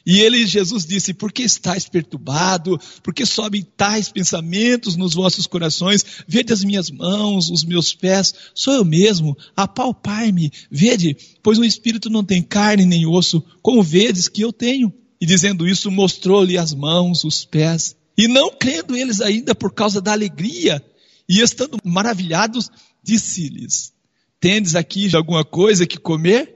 E 0.09 0.21
ele, 0.21 0.47
Jesus 0.47 0.85
disse: 0.85 1.13
Por 1.13 1.33
que 1.33 1.43
estáis 1.43 1.89
perturbado? 1.89 2.79
Por 3.03 3.13
que 3.13 3.25
sobem 3.25 3.61
tais 3.61 4.09
pensamentos 4.09 4.95
nos 4.95 5.13
vossos 5.13 5.45
corações? 5.45 6.05
Vede 6.25 6.53
as 6.53 6.63
minhas 6.63 6.89
mãos, 6.89 7.49
os 7.49 7.65
meus 7.65 7.93
pés, 7.93 8.33
sou 8.55 8.73
eu 8.73 8.85
mesmo, 8.85 9.37
apalpai-me. 9.53 10.49
Vede, 10.71 11.17
pois 11.43 11.59
o 11.59 11.65
espírito 11.65 12.09
não 12.09 12.23
tem 12.23 12.41
carne 12.41 12.85
nem 12.85 13.05
osso, 13.05 13.43
como 13.61 13.83
vedes 13.83 14.29
que 14.29 14.39
eu 14.39 14.53
tenho. 14.53 14.93
E 15.19 15.25
dizendo 15.25 15.67
isso, 15.67 15.91
mostrou-lhe 15.91 16.57
as 16.57 16.73
mãos, 16.73 17.25
os 17.25 17.43
pés. 17.43 17.93
E 18.17 18.29
não 18.29 18.49
crendo 18.49 18.95
eles 18.95 19.19
ainda 19.19 19.53
por 19.53 19.73
causa 19.73 19.99
da 19.99 20.13
alegria, 20.13 20.81
e 21.27 21.41
estando 21.41 21.77
maravilhados, 21.83 22.71
disse-lhes: 23.03 23.91
Tendes 24.39 24.73
aqui 24.73 25.13
alguma 25.13 25.43
coisa 25.43 25.85
que 25.85 25.97
comer? 25.97 26.55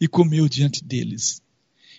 E 0.00 0.06
comeu 0.06 0.48
diante 0.48 0.84
deles. 0.84 1.41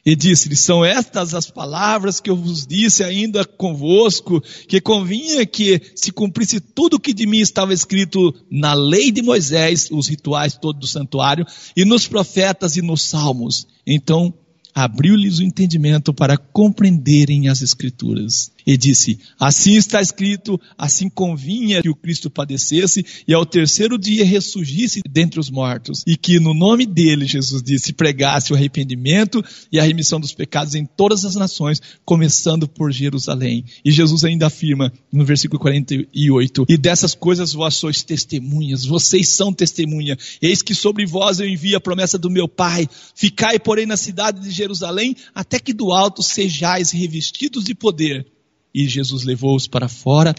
E 0.06 0.16
disse-lhe: 0.16 0.56
São 0.56 0.84
estas 0.84 1.34
as 1.34 1.50
palavras 1.50 2.20
que 2.20 2.30
eu 2.30 2.36
vos 2.36 2.68
disse 2.68 3.04
ainda 3.04 3.46
convosco, 3.46 4.42
que 4.68 4.82
convinha 4.82 5.46
que 5.46 5.82
se 5.96 6.12
cumprisse 6.12 6.60
tudo 6.60 6.96
o 6.96 7.00
que 7.00 7.14
de 7.14 7.26
mim 7.26 7.40
estava 7.40 7.74
escrito 7.74 8.34
na 8.52 8.74
lei 8.74 9.12
de 9.12 9.22
Moisés, 9.22 9.90
os 9.92 10.08
rituais 10.08 10.56
todos 10.56 10.82
do 10.82 10.88
santuário, 10.88 11.46
e 11.76 11.86
nos 11.86 12.08
profetas 12.08 12.76
e 12.76 12.82
nos 12.82 13.04
salmos. 13.04 13.66
Então 13.88 14.34
abriu-lhes 14.76 15.40
o 15.40 15.44
entendimento 15.44 16.14
para 16.14 16.38
compreenderem 16.38 17.48
as 17.48 17.62
Escrituras. 17.62 18.53
E 18.66 18.78
disse: 18.78 19.20
Assim 19.40 19.76
está 19.76 20.02
escrito, 20.02 20.60
assim 20.78 21.10
convinha 21.10 21.82
que 21.82 21.90
o 21.90 21.96
Cristo 21.96 22.30
padecesse 22.30 23.06
e 23.28 23.34
ao 23.34 23.46
terceiro 23.46 23.98
dia 23.98 24.26
ressurgisse 24.26 25.02
dentre 25.10 25.40
os 25.40 25.50
mortos, 25.50 26.04
e 26.08 26.16
que 26.16 26.40
no 26.40 26.54
nome 26.54 26.86
dele, 26.86 27.26
Jesus 27.26 27.62
disse, 27.62 27.94
pregasse 27.94 28.52
o 28.52 28.56
arrependimento 28.56 29.44
e 29.72 29.80
a 29.80 29.84
remissão 29.84 30.20
dos 30.20 30.34
pecados 30.34 30.76
em 30.76 30.86
todas 30.86 31.26
as 31.26 31.36
nações, 31.36 31.82
começando 32.06 32.68
por 32.68 32.92
Jerusalém. 32.92 33.66
E 33.84 33.92
Jesus 33.92 34.24
ainda 34.24 34.48
afirma 34.48 34.92
no 35.12 35.26
versículo 35.26 35.60
48: 35.60 36.66
E 36.70 36.78
dessas 36.78 37.14
coisas 37.14 37.54
vós 37.54 37.76
sois 37.76 38.04
testemunhas, 38.04 38.86
vocês 38.86 39.30
são 39.30 39.54
testemunha. 39.54 40.18
Eis 40.42 40.62
que 40.62 40.74
sobre 40.74 41.06
vós 41.06 41.40
eu 41.40 41.48
envio 41.48 41.78
a 41.78 41.82
promessa 41.82 42.18
do 42.18 42.30
meu 42.30 42.48
Pai. 42.48 42.88
Ficai, 43.16 43.60
porém, 43.60 43.86
na 43.86 43.98
cidade 43.98 44.42
de 44.42 44.52
Jerusalém, 44.52 45.16
até 45.34 45.60
que 45.60 45.74
do 45.74 45.92
alto 45.92 46.24
sejais 46.24 46.92
revestidos 46.92 47.64
de 47.64 47.76
poder. 47.76 48.33
E 48.74 48.88
Jesus 48.88 49.24
levou-os 49.24 49.68
para 49.68 49.88
fora 49.88 50.34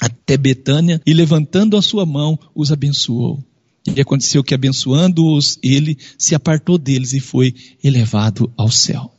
até 0.00 0.36
Betânia 0.36 1.00
e 1.06 1.12
levantando 1.12 1.76
a 1.76 1.82
sua 1.82 2.06
mão 2.06 2.38
os 2.54 2.72
abençoou. 2.72 3.42
E 3.86 4.00
aconteceu 4.00 4.44
que 4.44 4.54
abençoando-os, 4.54 5.58
ele 5.62 5.96
se 6.18 6.34
apartou 6.34 6.76
deles 6.76 7.12
e 7.12 7.20
foi 7.20 7.54
elevado 7.82 8.52
ao 8.56 8.70
céu. 8.70 9.12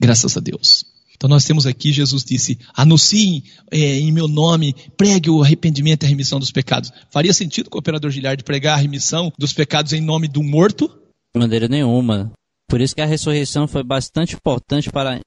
Graças 0.00 0.36
a 0.36 0.40
Deus. 0.40 0.84
Então 1.14 1.28
nós 1.28 1.44
temos 1.44 1.66
aqui, 1.66 1.92
Jesus 1.92 2.22
disse, 2.22 2.58
anunciem 2.74 3.42
é, 3.70 3.98
em 3.98 4.12
meu 4.12 4.28
nome, 4.28 4.74
pregue 4.96 5.30
o 5.30 5.42
arrependimento 5.42 6.02
e 6.02 6.06
a 6.06 6.08
remissão 6.08 6.38
dos 6.38 6.52
pecados. 6.52 6.92
Faria 7.10 7.32
sentido 7.32 7.70
com 7.70 7.78
o 7.78 7.80
operador 7.80 8.10
Gilhard 8.10 8.42
pregar 8.44 8.74
a 8.74 8.80
remissão 8.80 9.32
dos 9.38 9.52
pecados 9.52 9.92
em 9.92 10.00
nome 10.00 10.28
do 10.28 10.42
morto? 10.42 10.88
De 11.34 11.40
maneira 11.40 11.68
nenhuma. 11.68 12.32
Por 12.68 12.80
isso 12.80 12.94
que 12.94 13.00
a 13.00 13.06
ressurreição 13.06 13.66
foi 13.66 13.82
bastante 13.82 14.34
importante 14.34 14.90
para 14.90 15.20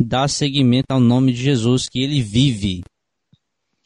dar 0.00 0.28
seguimento 0.28 0.90
ao 0.90 1.00
nome 1.00 1.32
de 1.32 1.42
Jesus, 1.42 1.88
que 1.88 2.02
ele 2.02 2.20
vive. 2.20 2.82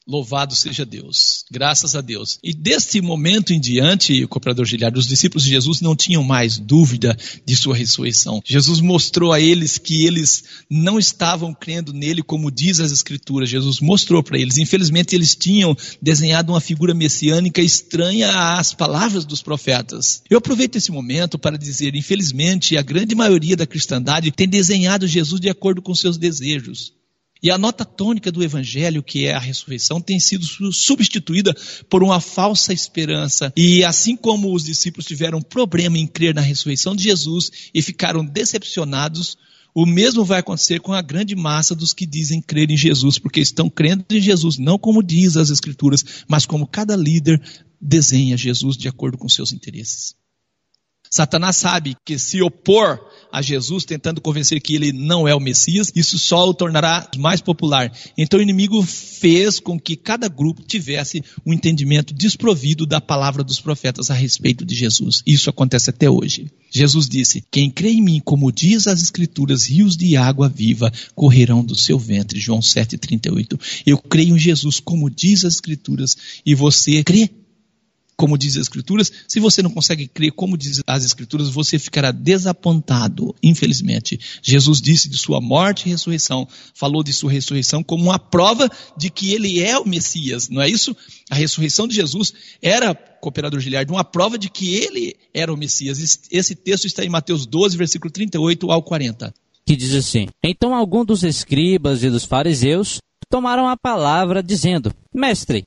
Louvado 0.09 0.57
seja 0.57 0.87
Deus, 0.87 1.44
graças 1.51 1.94
a 1.94 2.01
Deus. 2.01 2.38
E 2.42 2.55
deste 2.55 2.99
momento 2.99 3.53
em 3.53 3.61
diante, 3.61 4.25
o 4.25 4.29
cooperador 4.29 4.64
Gilhard, 4.64 4.99
os 4.99 5.07
discípulos 5.07 5.44
de 5.44 5.51
Jesus 5.51 5.83
não 5.83 5.94
tinham 5.94 6.25
mais 6.25 6.57
dúvida 6.57 7.14
de 7.44 7.55
sua 7.55 7.77
ressurreição. 7.77 8.40
Jesus 8.42 8.81
mostrou 8.81 9.35
a 9.35 9.38
eles 9.40 9.77
que 9.77 10.07
eles 10.07 10.44
não 10.71 10.99
estavam 10.99 11.53
crendo 11.53 11.92
nele 11.92 12.23
como 12.23 12.51
diz 12.51 12.81
as 12.81 12.90
Escrituras. 12.90 13.51
Jesus 13.51 13.81
mostrou 13.81 14.23
para 14.23 14.38
eles. 14.38 14.57
Infelizmente, 14.57 15.14
eles 15.14 15.35
tinham 15.35 15.77
desenhado 16.01 16.55
uma 16.55 16.61
figura 16.61 16.94
messiânica 16.94 17.61
estranha 17.61 18.31
às 18.55 18.73
palavras 18.73 19.27
dos 19.27 19.42
profetas. 19.42 20.23
Eu 20.31 20.38
aproveito 20.38 20.77
esse 20.77 20.90
momento 20.90 21.38
para 21.38 21.59
dizer, 21.59 21.94
infelizmente, 21.94 22.79
a 22.79 22.83
grande 22.83 23.14
maioria 23.14 23.59
da 23.59 23.66
cristandade 23.66 24.33
tem 24.33 24.49
desenhado 24.49 25.07
Jesus 25.07 25.38
de 25.38 25.51
acordo 25.51 25.83
com 25.83 25.94
seus 25.94 26.16
desejos. 26.16 26.97
E 27.42 27.51
a 27.51 27.59
nota 27.59 27.85
tônica 27.85 28.33
do 28.33 28.42
Evangelho, 28.42 29.03
que 29.03 29.27
é 29.27 29.35
a 29.35 29.38
ressurreição, 29.38 30.01
tem 30.01 30.18
sido 30.18 30.44
substituída 30.72 31.55
por 31.88 32.03
uma 32.03 32.20
falsa 32.20 32.72
esperança. 32.72 33.53
E 33.57 33.85
assim 33.85 34.16
como 34.16 34.53
os 34.53 34.64
discípulos 34.64 35.07
tiveram 35.07 35.40
problema 35.40 35.98
em 35.98 36.07
crer 36.07 36.35
na 36.35 36.40
ressurreição 36.40 36.96
de 36.96 37.05
Jesus 37.05 37.51
e 37.72 37.81
ficaram 37.81 38.24
decepcionados, 38.24 39.37
o 39.74 39.87
mesmo 39.87 40.24
vai 40.24 40.40
acontecer 40.40 40.81
com 40.81 40.92
a 40.92 41.03
grande 41.03 41.37
massa 41.37 41.74
dos 41.74 41.92
que 41.92 42.07
dizem 42.07 42.42
crer 42.42 42.70
em 42.70 42.77
Jesus, 42.77 43.18
porque 43.18 43.40
estão 43.40 43.70
crendo 43.70 44.05
em 44.11 44.20
Jesus, 44.20 44.59
não 44.59 44.79
como 44.79 45.03
diz 45.03 45.37
as 45.37 45.51
Escrituras, 45.51 46.05
mas 46.27 46.44
como 46.44 46.66
cada 46.66 46.96
líder 46.96 47.40
desenha 47.81 48.37
Jesus 48.37 48.77
de 48.77 48.88
acordo 48.88 49.16
com 49.16 49.29
seus 49.29 49.53
interesses. 49.53 50.16
Satanás 51.11 51.57
sabe 51.57 51.97
que 52.05 52.18
se 52.18 52.42
opor 52.42 53.01
a 53.33 53.42
Jesus, 53.42 53.85
tentando 53.85 54.21
convencer 54.21 54.61
que 54.61 54.75
ele 54.75 54.92
não 54.92 55.29
é 55.29 55.35
o 55.35 55.40
Messias, 55.40 55.92
isso 55.94 56.18
só 56.18 56.49
o 56.49 56.55
tornará 56.55 57.09
mais 57.18 57.40
popular. 57.40 57.92
Então 58.16 58.38
o 58.40 58.42
inimigo 58.42 58.83
fez 58.83 59.61
com 59.61 59.79
que 59.79 59.97
cada 59.97 60.29
grupo 60.29 60.62
tivesse 60.62 61.23
um 61.44 61.53
entendimento 61.53 62.14
desprovido 62.14 62.87
da 62.87 63.01
palavra 63.01 63.44
dos 63.44 63.61
profetas 63.61 64.11
a 64.11 64.14
respeito 64.14 64.64
de 64.64 64.75
Jesus. 64.75 65.23
Isso 65.27 65.51
acontece 65.51 65.90
até 65.90 66.09
hoje. 66.09 66.51
Jesus 66.71 67.09
disse: 67.09 67.44
Quem 67.51 67.71
crê 67.71 67.90
em 67.90 68.03
mim, 68.03 68.21
como 68.25 68.53
diz 68.53 68.87
as 68.87 69.03
Escrituras, 69.03 69.66
rios 69.66 69.97
de 69.97 70.16
água 70.16 70.49
viva 70.49 70.92
correrão 71.14 71.64
do 71.64 71.75
seu 71.75 71.99
ventre. 71.99 72.38
João 72.38 72.61
7,38. 72.61 73.59
Eu 73.87 73.99
creio 73.99 74.37
em 74.37 74.38
Jesus, 74.38 74.81
como 74.81 75.11
diz 75.11 75.44
as 75.44 75.55
Escrituras, 75.55 76.16
e 76.44 76.55
você 76.55 77.03
crê 77.03 77.31
como 78.19 78.37
diz 78.37 78.57
as 78.57 78.63
Escrituras. 78.63 79.13
Se 79.29 79.39
você 79.39 79.63
não 79.63 79.71
consegue 79.71 80.09
crer 80.09 80.33
como 80.33 80.59
diz 80.59 80.83
as 80.87 81.05
Escrituras, 81.05 81.49
você 81.49 81.79
ficará 81.79 82.11
desapontado, 82.11 83.35
infelizmente. 83.41 84.19
Jesus 84.43 84.83
disse 84.83 85.09
de 85.09 85.17
sua 85.17 85.41
morte 85.41 85.87
e 85.87 85.91
ressurreição, 85.91 86.47
falou 86.75 87.05
de 87.05 87.13
sua 87.13 87.31
ressurreição 87.31 87.83
como 87.83 88.03
uma 88.03 88.19
prova 88.19 88.69
de 88.97 89.09
que 89.09 89.33
ele 89.33 89.61
é 89.61 89.79
o 89.79 89.87
Messias, 89.87 90.49
não 90.49 90.61
é 90.61 90.69
isso? 90.69 90.97
A 91.31 91.37
ressurreição 91.37 91.87
de 91.87 91.95
Jesus 91.95 92.35
era, 92.61 92.93
cooperador 92.93 93.61
Giliardo, 93.61 93.93
uma 93.93 94.05
prova 94.05 94.37
de 94.37 94.51
que 94.51 94.75
ele 94.75 95.15
era 95.33 95.53
o 95.55 95.57
Messias. 95.57 96.27
Esse 96.31 96.57
texto 96.57 96.87
está 96.87 97.05
em 97.05 97.09
Mateus 97.09 97.47
12, 97.47 97.77
versículo 97.77 98.11
38 98.11 98.71
ao 98.73 98.83
40. 98.83 99.33
Que 99.65 99.77
diz 99.77 99.95
assim: 99.95 100.27
Então 100.43 100.75
alguns 100.75 101.07
dos 101.07 101.23
escribas 101.23 102.03
e 102.03 102.11
dos 102.11 102.25
fariseus 102.25 102.99
tomaram 103.31 103.69
a 103.69 103.77
palavra, 103.77 104.43
dizendo: 104.43 104.93
Mestre, 105.15 105.63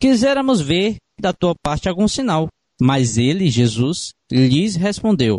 quiséramos 0.00 0.60
ver 0.60 0.96
da 1.20 1.32
tua 1.32 1.54
parte 1.62 1.88
algum 1.88 2.08
sinal. 2.08 2.48
Mas 2.80 3.18
ele, 3.18 3.50
Jesus, 3.50 4.10
lhes 4.32 4.74
respondeu 4.74 5.38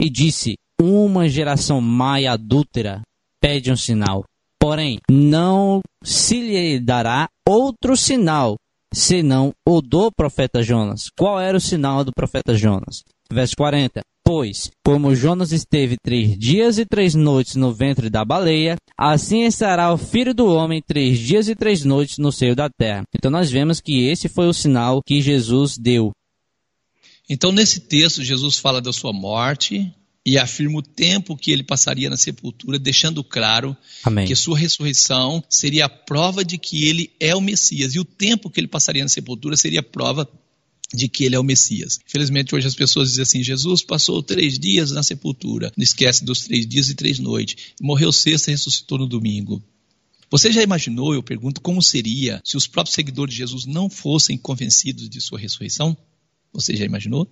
e 0.00 0.08
disse: 0.08 0.54
Uma 0.80 1.28
geração 1.28 1.80
má 1.80 2.20
e 2.20 2.26
adúltera 2.26 3.02
pede 3.40 3.70
um 3.70 3.76
sinal. 3.76 4.24
Porém, 4.58 4.98
não 5.10 5.80
se 6.02 6.40
lhe 6.40 6.80
dará 6.80 7.28
outro 7.48 7.96
sinal, 7.96 8.56
senão 8.92 9.52
o 9.66 9.80
do 9.80 10.10
profeta 10.10 10.62
Jonas. 10.62 11.08
Qual 11.18 11.40
era 11.40 11.56
o 11.56 11.60
sinal 11.60 12.04
do 12.04 12.12
profeta 12.12 12.54
Jonas? 12.54 13.02
Verso 13.32 13.54
40. 13.56 14.00
Pois, 14.32 14.70
como 14.86 15.12
Jonas 15.12 15.50
esteve 15.50 15.96
três 16.00 16.38
dias 16.38 16.78
e 16.78 16.86
três 16.86 17.16
noites 17.16 17.56
no 17.56 17.72
ventre 17.72 18.08
da 18.08 18.24
baleia, 18.24 18.76
assim 18.96 19.42
estará 19.42 19.92
o 19.92 19.98
filho 19.98 20.32
do 20.32 20.46
homem 20.46 20.80
três 20.80 21.18
dias 21.18 21.48
e 21.48 21.56
três 21.56 21.84
noites 21.84 22.16
no 22.18 22.30
seio 22.30 22.54
da 22.54 22.70
terra. 22.70 23.02
Então 23.12 23.28
nós 23.28 23.50
vemos 23.50 23.80
que 23.80 24.06
esse 24.06 24.28
foi 24.28 24.46
o 24.46 24.52
sinal 24.54 25.02
que 25.02 25.20
Jesus 25.20 25.76
deu. 25.76 26.12
Então, 27.28 27.50
nesse 27.50 27.80
texto, 27.80 28.22
Jesus 28.22 28.56
fala 28.56 28.80
da 28.80 28.92
sua 28.92 29.12
morte 29.12 29.92
e 30.24 30.38
afirma 30.38 30.78
o 30.78 30.82
tempo 30.82 31.36
que 31.36 31.50
ele 31.50 31.64
passaria 31.64 32.08
na 32.08 32.16
sepultura, 32.16 32.78
deixando 32.78 33.24
claro 33.24 33.76
Amém. 34.04 34.28
que 34.28 34.36
sua 34.36 34.56
ressurreição 34.56 35.42
seria 35.48 35.86
a 35.86 35.88
prova 35.88 36.44
de 36.44 36.56
que 36.56 36.88
ele 36.88 37.10
é 37.18 37.34
o 37.34 37.40
Messias. 37.40 37.96
E 37.96 37.98
o 37.98 38.04
tempo 38.04 38.48
que 38.48 38.60
ele 38.60 38.68
passaria 38.68 39.02
na 39.02 39.08
sepultura 39.08 39.56
seria 39.56 39.80
a 39.80 39.82
prova 39.82 40.30
de 40.92 41.08
que 41.08 41.24
ele 41.24 41.36
é 41.36 41.38
o 41.38 41.44
Messias. 41.44 41.98
Infelizmente, 42.06 42.54
hoje 42.54 42.66
as 42.66 42.74
pessoas 42.74 43.10
dizem 43.10 43.22
assim: 43.22 43.42
Jesus 43.42 43.82
passou 43.82 44.22
três 44.22 44.58
dias 44.58 44.90
na 44.90 45.02
sepultura, 45.02 45.72
não 45.76 45.82
esquece 45.82 46.24
dos 46.24 46.40
três 46.40 46.66
dias 46.66 46.88
e 46.88 46.94
três 46.94 47.18
noites, 47.18 47.74
morreu 47.80 48.12
sexta 48.12 48.50
e 48.50 48.54
ressuscitou 48.54 48.98
no 48.98 49.06
domingo. 49.06 49.62
Você 50.30 50.52
já 50.52 50.62
imaginou, 50.62 51.12
eu 51.12 51.22
pergunto, 51.22 51.60
como 51.60 51.82
seria 51.82 52.40
se 52.44 52.56
os 52.56 52.66
próprios 52.66 52.94
seguidores 52.94 53.34
de 53.34 53.38
Jesus 53.38 53.66
não 53.66 53.90
fossem 53.90 54.38
convencidos 54.38 55.08
de 55.08 55.20
sua 55.20 55.38
ressurreição? 55.38 55.96
Você 56.52 56.76
já 56.76 56.84
imaginou? 56.84 57.28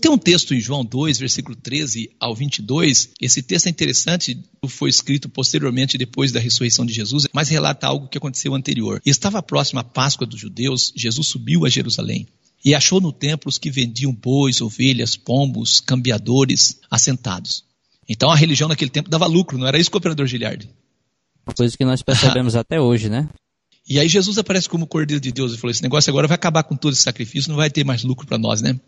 Tem 0.00 0.10
um 0.10 0.16
texto 0.16 0.54
em 0.54 0.60
João 0.60 0.82
2, 0.82 1.18
versículo 1.18 1.54
13 1.54 2.10
ao 2.18 2.34
22. 2.34 3.10
Esse 3.20 3.42
texto 3.42 3.66
é 3.66 3.70
interessante, 3.70 4.42
foi 4.66 4.88
escrito 4.88 5.28
posteriormente 5.28 5.98
depois 5.98 6.32
da 6.32 6.40
ressurreição 6.40 6.86
de 6.86 6.94
Jesus, 6.94 7.26
mas 7.34 7.50
relata 7.50 7.86
algo 7.86 8.08
que 8.08 8.16
aconteceu 8.16 8.54
anterior. 8.54 9.02
Estava 9.04 9.42
próxima 9.42 9.82
a 9.82 9.84
Páscoa 9.84 10.26
dos 10.26 10.40
judeus, 10.40 10.90
Jesus 10.96 11.28
subiu 11.28 11.66
a 11.66 11.68
Jerusalém 11.68 12.26
e 12.64 12.74
achou 12.74 13.00
no 13.00 13.12
templo 13.12 13.48
os 13.48 13.58
que 13.58 13.70
vendiam 13.70 14.12
bois, 14.12 14.60
ovelhas, 14.60 15.16
pombos, 15.16 15.80
cambiadores 15.80 16.78
assentados. 16.90 17.64
Então 18.08 18.30
a 18.30 18.36
religião 18.36 18.68
naquele 18.68 18.90
tempo 18.90 19.08
dava 19.08 19.26
lucro, 19.26 19.56
não 19.56 19.66
era 19.66 19.78
isso, 19.78 19.90
cooperador 19.90 20.26
Giliardi? 20.26 20.68
Coisa 21.56 21.76
que 21.76 21.84
nós 21.84 22.02
percebemos 22.02 22.54
até 22.56 22.80
hoje, 22.80 23.08
né? 23.08 23.28
E 23.88 23.98
aí 23.98 24.08
Jesus 24.08 24.38
aparece 24.38 24.68
como 24.68 24.86
Cordeiro 24.86 25.20
de 25.20 25.32
Deus 25.32 25.52
e 25.52 25.56
falou: 25.56 25.70
esse 25.70 25.82
negócio 25.82 26.10
agora 26.10 26.28
vai 26.28 26.34
acabar 26.34 26.62
com 26.62 26.76
todo 26.76 26.92
esse 26.92 27.02
sacrifício, 27.02 27.48
não 27.50 27.56
vai 27.56 27.70
ter 27.70 27.84
mais 27.84 28.04
lucro 28.04 28.26
para 28.26 28.38
nós, 28.38 28.60
né? 28.62 28.78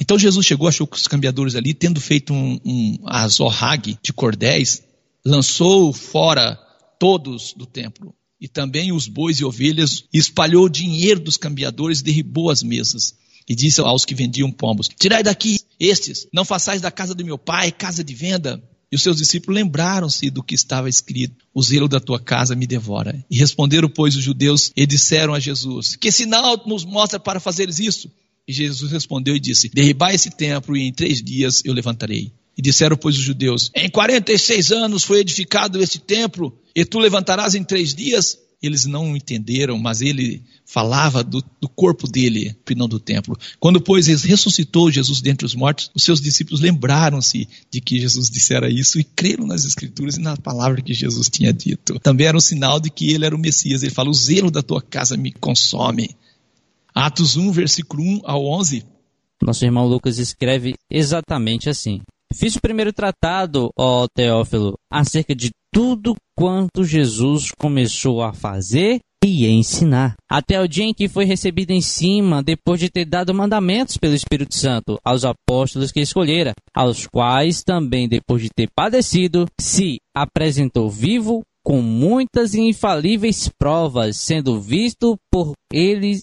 Então 0.00 0.18
Jesus 0.18 0.46
chegou, 0.46 0.68
achou 0.68 0.86
que 0.86 0.96
os 0.96 1.08
cambiadores 1.08 1.54
ali, 1.54 1.74
tendo 1.74 2.00
feito 2.00 2.32
um, 2.32 2.60
um 2.64 2.98
azorrague 3.06 3.98
de 4.02 4.12
cordéis, 4.12 4.82
lançou 5.24 5.92
fora 5.92 6.58
todos 6.98 7.52
do 7.54 7.66
templo 7.66 8.14
e 8.40 8.48
também 8.48 8.90
os 8.90 9.06
bois 9.06 9.38
e 9.38 9.44
ovelhas, 9.44 10.04
e 10.12 10.18
espalhou 10.18 10.64
o 10.64 10.68
dinheiro 10.68 11.20
dos 11.20 11.36
cambiadores 11.36 12.00
e 12.00 12.04
derribou 12.04 12.50
as 12.50 12.60
mesas. 12.60 13.14
E 13.48 13.54
disse 13.54 13.80
aos 13.80 14.04
que 14.04 14.14
vendiam 14.14 14.50
pombos: 14.50 14.88
Tirai 14.88 15.22
daqui 15.22 15.58
estes, 15.78 16.26
não 16.32 16.44
façais 16.44 16.80
da 16.80 16.90
casa 16.90 17.14
do 17.14 17.24
meu 17.24 17.38
pai 17.38 17.72
casa 17.72 18.04
de 18.04 18.14
venda. 18.14 18.62
E 18.90 18.94
os 18.94 19.02
seus 19.02 19.16
discípulos 19.16 19.56
lembraram-se 19.56 20.28
do 20.28 20.42
que 20.42 20.54
estava 20.54 20.88
escrito: 20.88 21.34
O 21.54 21.62
zelo 21.62 21.88
da 21.88 21.98
tua 21.98 22.20
casa 22.20 22.54
me 22.54 22.66
devora. 22.66 23.24
E 23.30 23.38
responderam, 23.38 23.88
pois, 23.88 24.14
os 24.14 24.22
judeus 24.22 24.70
e 24.76 24.86
disseram 24.86 25.32
a 25.32 25.40
Jesus: 25.40 25.96
Que 25.96 26.12
sinal 26.12 26.62
nos 26.66 26.84
mostra 26.84 27.18
para 27.18 27.40
fazeres 27.40 27.78
isso? 27.78 28.10
E 28.46 28.52
Jesus 28.52 28.92
respondeu 28.92 29.34
e 29.34 29.40
disse: 29.40 29.70
Derribai 29.70 30.14
esse 30.14 30.30
templo 30.30 30.76
e 30.76 30.82
em 30.82 30.92
três 30.92 31.22
dias 31.22 31.62
eu 31.64 31.72
levantarei. 31.72 32.32
E 32.56 32.60
disseram, 32.60 32.96
pois, 32.96 33.16
os 33.16 33.22
judeus: 33.22 33.70
Em 33.74 33.88
46 33.88 34.72
anos 34.72 35.04
foi 35.04 35.20
edificado 35.20 35.82
este 35.82 35.98
templo, 35.98 36.54
e 36.74 36.84
tu 36.84 36.98
levantarás 36.98 37.54
em 37.54 37.64
três 37.64 37.94
dias? 37.94 38.38
Eles 38.62 38.86
não 38.86 39.16
entenderam, 39.16 39.76
mas 39.78 40.00
ele 40.00 40.42
falava 40.64 41.24
do, 41.24 41.44
do 41.60 41.68
corpo 41.68 42.06
dele, 42.06 42.56
não 42.76 42.88
do 42.88 43.00
templo. 43.00 43.36
Quando, 43.58 43.80
pois, 43.80 44.06
ressuscitou 44.06 44.90
Jesus 44.90 45.20
dentre 45.20 45.44
os 45.44 45.54
mortos, 45.54 45.90
os 45.94 46.02
seus 46.02 46.20
discípulos 46.20 46.60
lembraram-se 46.60 47.48
de 47.70 47.80
que 47.80 48.00
Jesus 48.00 48.30
dissera 48.30 48.70
isso 48.70 49.00
e 49.00 49.04
creram 49.04 49.46
nas 49.46 49.64
Escrituras 49.64 50.16
e 50.16 50.20
na 50.20 50.36
palavra 50.36 50.80
que 50.80 50.94
Jesus 50.94 51.28
tinha 51.28 51.52
dito. 51.52 51.98
Também 51.98 52.26
era 52.26 52.36
um 52.36 52.40
sinal 52.40 52.78
de 52.78 52.90
que 52.90 53.10
ele 53.10 53.26
era 53.26 53.34
o 53.34 53.38
Messias. 53.38 53.82
Ele 53.82 53.92
fala: 53.92 54.10
O 54.10 54.14
zelo 54.14 54.50
da 54.50 54.62
tua 54.62 54.80
casa 54.80 55.16
me 55.16 55.32
consome. 55.32 56.16
Atos 56.94 57.36
1, 57.36 57.50
versículo 57.52 58.02
1 58.02 58.20
ao 58.24 58.46
11. 58.46 58.84
Nosso 59.42 59.64
irmão 59.64 59.86
Lucas 59.86 60.18
escreve 60.18 60.74
exatamente 60.88 61.68
assim. 61.68 62.00
Fiz 62.34 62.56
o 62.56 62.60
primeiro 62.60 62.92
tratado, 62.92 63.70
ó 63.76 64.06
Teófilo, 64.14 64.78
acerca 64.90 65.34
de 65.34 65.50
tudo 65.72 66.14
quanto 66.36 66.84
Jesus 66.84 67.50
começou 67.58 68.22
a 68.22 68.32
fazer 68.32 69.00
e 69.24 69.46
ensinar, 69.46 70.16
até 70.28 70.60
o 70.60 70.66
dia 70.66 70.84
em 70.84 70.92
que 70.92 71.08
foi 71.08 71.24
recebido 71.24 71.70
em 71.70 71.80
cima, 71.80 72.42
depois 72.42 72.80
de 72.80 72.90
ter 72.90 73.04
dado 73.04 73.32
mandamentos 73.32 73.96
pelo 73.96 74.14
Espírito 74.14 74.54
Santo 74.54 74.98
aos 75.04 75.24
apóstolos 75.24 75.92
que 75.92 76.00
escolhera, 76.00 76.52
aos 76.74 77.06
quais 77.06 77.62
também, 77.62 78.08
depois 78.08 78.42
de 78.42 78.50
ter 78.50 78.68
padecido, 78.74 79.46
se 79.60 79.98
apresentou 80.14 80.90
vivo 80.90 81.42
com 81.64 81.80
muitas 81.80 82.54
e 82.54 82.60
infalíveis 82.60 83.48
provas, 83.56 84.16
sendo 84.16 84.60
visto 84.60 85.16
por 85.30 85.52
eles 85.72 86.22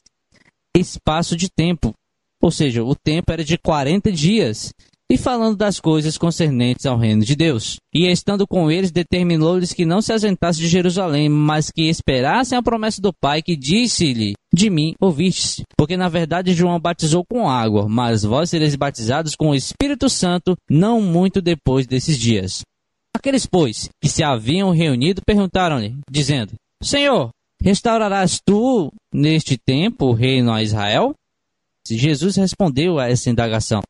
espaço 0.76 1.38
de 1.38 1.48
tempo. 1.50 1.93
Ou 2.41 2.52
seja, 2.52 2.84
o 2.84 2.95
tempo 2.95 3.32
era 3.32 3.43
de 3.43 3.58
40 3.58 4.12
dias. 4.12 4.74
E 5.12 5.17
falando 5.17 5.58
das 5.58 5.80
coisas 5.80 6.19
concernentes 6.19 6.86
ao 6.86 6.95
reino 6.95 7.26
de 7.26 7.36
Deus. 7.36 7.78
E 7.91 8.06
estando 8.06 8.45
com 8.48 8.69
eles, 8.69 8.91
determinou-lhes 8.91 9.74
que 9.74 9.84
não 9.84 10.04
se 10.04 10.13
ausentasse 10.13 10.60
de 10.60 10.67
Jerusalém, 10.67 11.28
mas 11.28 11.72
que 11.72 11.89
esperassem 11.89 12.56
a 12.56 12.62
promessa 12.62 13.02
do 13.02 13.12
Pai, 13.12 13.41
que 13.41 13.56
disse-lhe: 13.56 14.34
De 14.54 14.69
mim 14.69 14.93
ouvistes. 15.02 15.63
Porque 15.76 15.98
na 15.98 16.08
verdade 16.08 16.54
João 16.54 16.80
batizou 16.80 17.26
com 17.26 17.50
água, 17.50 17.89
mas 17.89 18.22
vós 18.22 18.52
sereis 18.52 18.76
batizados 18.76 19.36
com 19.36 19.50
o 19.50 19.56
Espírito 19.56 20.08
Santo, 20.10 20.56
não 20.69 21.02
muito 21.02 21.41
depois 21.41 21.88
desses 21.88 22.15
dias. 22.15 22.62
Aqueles, 23.15 23.48
pois, 23.48 23.89
que 24.00 24.08
se 24.08 24.24
haviam 24.24 24.69
reunido, 24.69 25.24
perguntaram-lhe, 25.26 25.98
dizendo: 26.08 26.54
Senhor, 26.84 27.32
restaurarás 27.60 28.39
tu, 28.45 28.93
neste 29.12 29.58
tempo, 29.58 30.06
o 30.06 30.13
reino 30.13 30.52
a 30.52 30.62
Israel? 30.62 31.15
Jesus 31.89 32.36
respondeu 32.36 33.00
a 33.00 33.10
essa 33.10 33.32
indagação: 33.32 33.82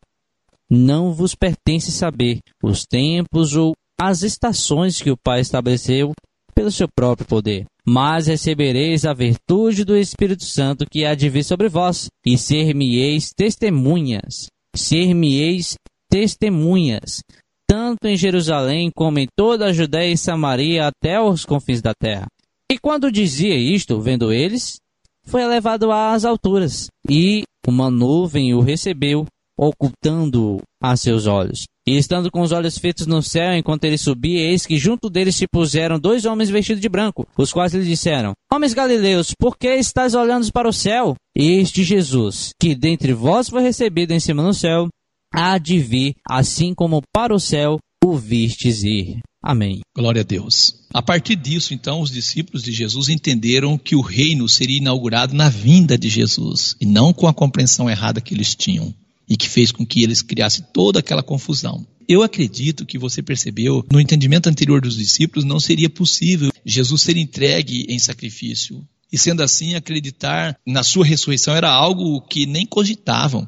Não 0.69 1.13
vos 1.13 1.33
pertence 1.33 1.91
saber 1.91 2.39
os 2.63 2.85
tempos 2.85 3.55
ou 3.55 3.73
as 3.99 4.21
estações 4.21 5.01
que 5.01 5.09
o 5.09 5.17
Pai 5.17 5.41
estabeleceu 5.41 6.13
pelo 6.53 6.71
seu 6.71 6.87
próprio 6.87 7.27
poder. 7.27 7.65
Mas 7.85 8.27
recebereis 8.27 9.05
a 9.05 9.13
virtude 9.13 9.83
do 9.83 9.97
Espírito 9.97 10.43
Santo 10.43 10.85
que 10.89 11.05
há 11.05 11.15
de 11.15 11.27
vir 11.27 11.43
sobre 11.43 11.67
vós, 11.67 12.07
e 12.25 12.37
ser-me-eis 12.37 13.31
testemunhas. 13.35 14.47
Ser-me-eis 14.75 15.75
testemunhas, 16.09 17.21
tanto 17.67 18.07
em 18.07 18.15
Jerusalém 18.15 18.91
como 18.95 19.19
em 19.19 19.27
toda 19.37 19.65
a 19.65 19.73
Judéia 19.73 20.11
e 20.11 20.17
Samaria 20.17 20.87
até 20.87 21.19
os 21.19 21.45
confins 21.45 21.81
da 21.81 21.93
terra. 21.99 22.27
E 22.71 22.77
quando 22.77 23.11
dizia 23.11 23.55
isto, 23.55 23.99
vendo 23.99 24.31
eles, 24.31 24.77
foi 25.25 25.41
elevado 25.41 25.91
às 25.91 26.25
alturas, 26.25 26.87
e 27.09 27.43
uma 27.67 27.89
nuvem 27.89 28.53
o 28.53 28.61
recebeu, 28.61 29.25
ocultando-o 29.59 30.61
a 30.81 30.95
seus 30.95 31.27
olhos. 31.27 31.65
E 31.85 31.97
estando 31.97 32.31
com 32.31 32.41
os 32.41 32.51
olhos 32.51 32.77
feitos 32.77 33.05
no 33.05 33.21
céu, 33.21 33.53
enquanto 33.53 33.83
ele 33.83 33.97
subia, 33.97 34.39
eis 34.39 34.65
que 34.65 34.77
junto 34.77 35.09
dele 35.09 35.31
se 35.31 35.45
puseram 35.51 35.99
dois 35.99 36.23
homens 36.23 36.49
vestidos 36.49 36.81
de 36.81 36.87
branco, 36.87 37.27
os 37.37 37.51
quais 37.51 37.73
lhe 37.73 37.83
disseram: 37.83 38.33
Homens 38.51 38.73
galileus, 38.73 39.33
por 39.37 39.57
que 39.57 39.67
estáis 39.75 40.13
olhando 40.13 40.49
para 40.53 40.69
o 40.69 40.73
céu? 40.73 41.15
Este 41.35 41.83
Jesus, 41.83 42.51
que 42.61 42.73
dentre 42.73 43.11
vós 43.11 43.49
foi 43.49 43.61
recebido 43.61 44.11
em 44.11 44.19
cima 44.19 44.41
no 44.41 44.53
céu, 44.53 44.87
há 45.33 45.57
de 45.57 45.79
vir, 45.79 46.15
assim 46.27 46.73
como 46.73 47.01
para 47.13 47.33
o 47.33 47.39
céu 47.39 47.77
o 48.05 48.15
vistes 48.15 48.83
ir. 48.83 49.19
Amém. 49.41 49.81
Glória 49.95 50.21
a 50.21 50.25
Deus. 50.25 50.75
A 50.93 51.01
partir 51.01 51.35
disso, 51.35 51.73
então, 51.73 52.01
os 52.01 52.11
discípulos 52.11 52.61
de 52.61 52.71
Jesus 52.71 53.09
entenderam 53.09 53.77
que 53.77 53.95
o 53.95 54.01
reino 54.01 54.47
seria 54.47 54.77
inaugurado 54.77 55.33
na 55.33 55.49
vinda 55.49 55.97
de 55.97 56.09
Jesus 56.09 56.75
e 56.79 56.85
não 56.85 57.13
com 57.13 57.27
a 57.27 57.33
compreensão 57.33 57.89
errada 57.89 58.21
que 58.21 58.33
eles 58.33 58.53
tinham 58.53 58.93
e 59.29 59.37
que 59.37 59.47
fez 59.47 59.71
com 59.71 59.85
que 59.85 60.03
eles 60.03 60.21
criassem 60.21 60.65
toda 60.73 60.99
aquela 60.99 61.21
confusão. 61.21 61.85
Eu 62.07 62.23
acredito 62.23 62.87
que 62.87 62.97
você 62.97 63.21
percebeu, 63.21 63.85
no 63.91 63.99
entendimento 63.99 64.49
anterior 64.49 64.81
dos 64.81 64.97
discípulos, 64.97 65.45
não 65.45 65.59
seria 65.59 65.89
possível 65.89 66.51
Jesus 66.65 67.03
ser 67.03 67.15
entregue 67.15 67.85
em 67.87 67.99
sacrifício. 67.99 68.83
E 69.11 69.17
sendo 69.17 69.43
assim, 69.43 69.75
acreditar 69.75 70.57
na 70.65 70.81
sua 70.81 71.05
ressurreição 71.05 71.55
era 71.55 71.69
algo 71.69 72.21
que 72.21 72.47
nem 72.47 72.65
cogitavam. 72.65 73.47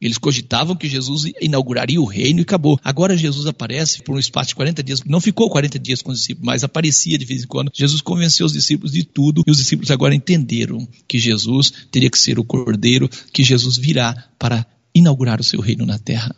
Eles 0.00 0.18
cogitavam 0.18 0.76
que 0.76 0.86
Jesus 0.86 1.32
inauguraria 1.40 1.98
o 1.98 2.04
reino 2.04 2.40
e 2.40 2.42
acabou. 2.42 2.78
Agora 2.84 3.16
Jesus 3.16 3.46
aparece 3.46 4.02
por 4.02 4.16
um 4.16 4.18
espaço 4.18 4.48
de 4.48 4.54
40 4.54 4.82
dias. 4.82 5.02
Não 5.04 5.18
ficou 5.18 5.48
40 5.48 5.78
dias 5.78 6.02
com 6.02 6.12
os 6.12 6.18
discípulos, 6.18 6.44
mas 6.44 6.62
aparecia 6.62 7.16
de 7.16 7.24
vez 7.24 7.44
em 7.44 7.46
quando. 7.46 7.70
Jesus 7.72 8.02
convenceu 8.02 8.44
os 8.44 8.52
discípulos 8.52 8.92
de 8.92 9.02
tudo 9.02 9.42
e 9.46 9.50
os 9.50 9.56
discípulos 9.56 9.90
agora 9.90 10.14
entenderam 10.14 10.86
que 11.08 11.18
Jesus 11.18 11.72
teria 11.90 12.10
que 12.10 12.18
ser 12.18 12.38
o 12.38 12.44
cordeiro, 12.44 13.08
que 13.32 13.42
Jesus 13.42 13.78
virá 13.78 14.28
para 14.38 14.66
inaugurar 14.94 15.40
o 15.40 15.44
seu 15.44 15.60
reino 15.60 15.84
na 15.84 15.98
terra. 15.98 16.34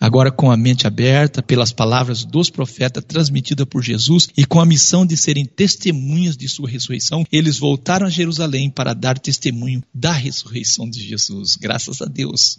Agora, 0.00 0.30
com 0.30 0.50
a 0.50 0.56
mente 0.56 0.86
aberta 0.86 1.42
pelas 1.42 1.72
palavras 1.72 2.24
dos 2.24 2.50
profetas 2.50 3.04
transmitidas 3.04 3.66
por 3.66 3.82
Jesus 3.82 4.28
e 4.36 4.44
com 4.44 4.60
a 4.60 4.66
missão 4.66 5.06
de 5.06 5.16
serem 5.16 5.46
testemunhas 5.46 6.36
de 6.36 6.48
sua 6.48 6.68
ressurreição, 6.68 7.24
eles 7.32 7.58
voltaram 7.58 8.06
a 8.06 8.10
Jerusalém 8.10 8.68
para 8.68 8.92
dar 8.92 9.18
testemunho 9.18 9.82
da 9.94 10.12
ressurreição 10.12 10.90
de 10.90 11.00
Jesus. 11.00 11.56
Graças 11.56 12.02
a 12.02 12.06
Deus. 12.06 12.58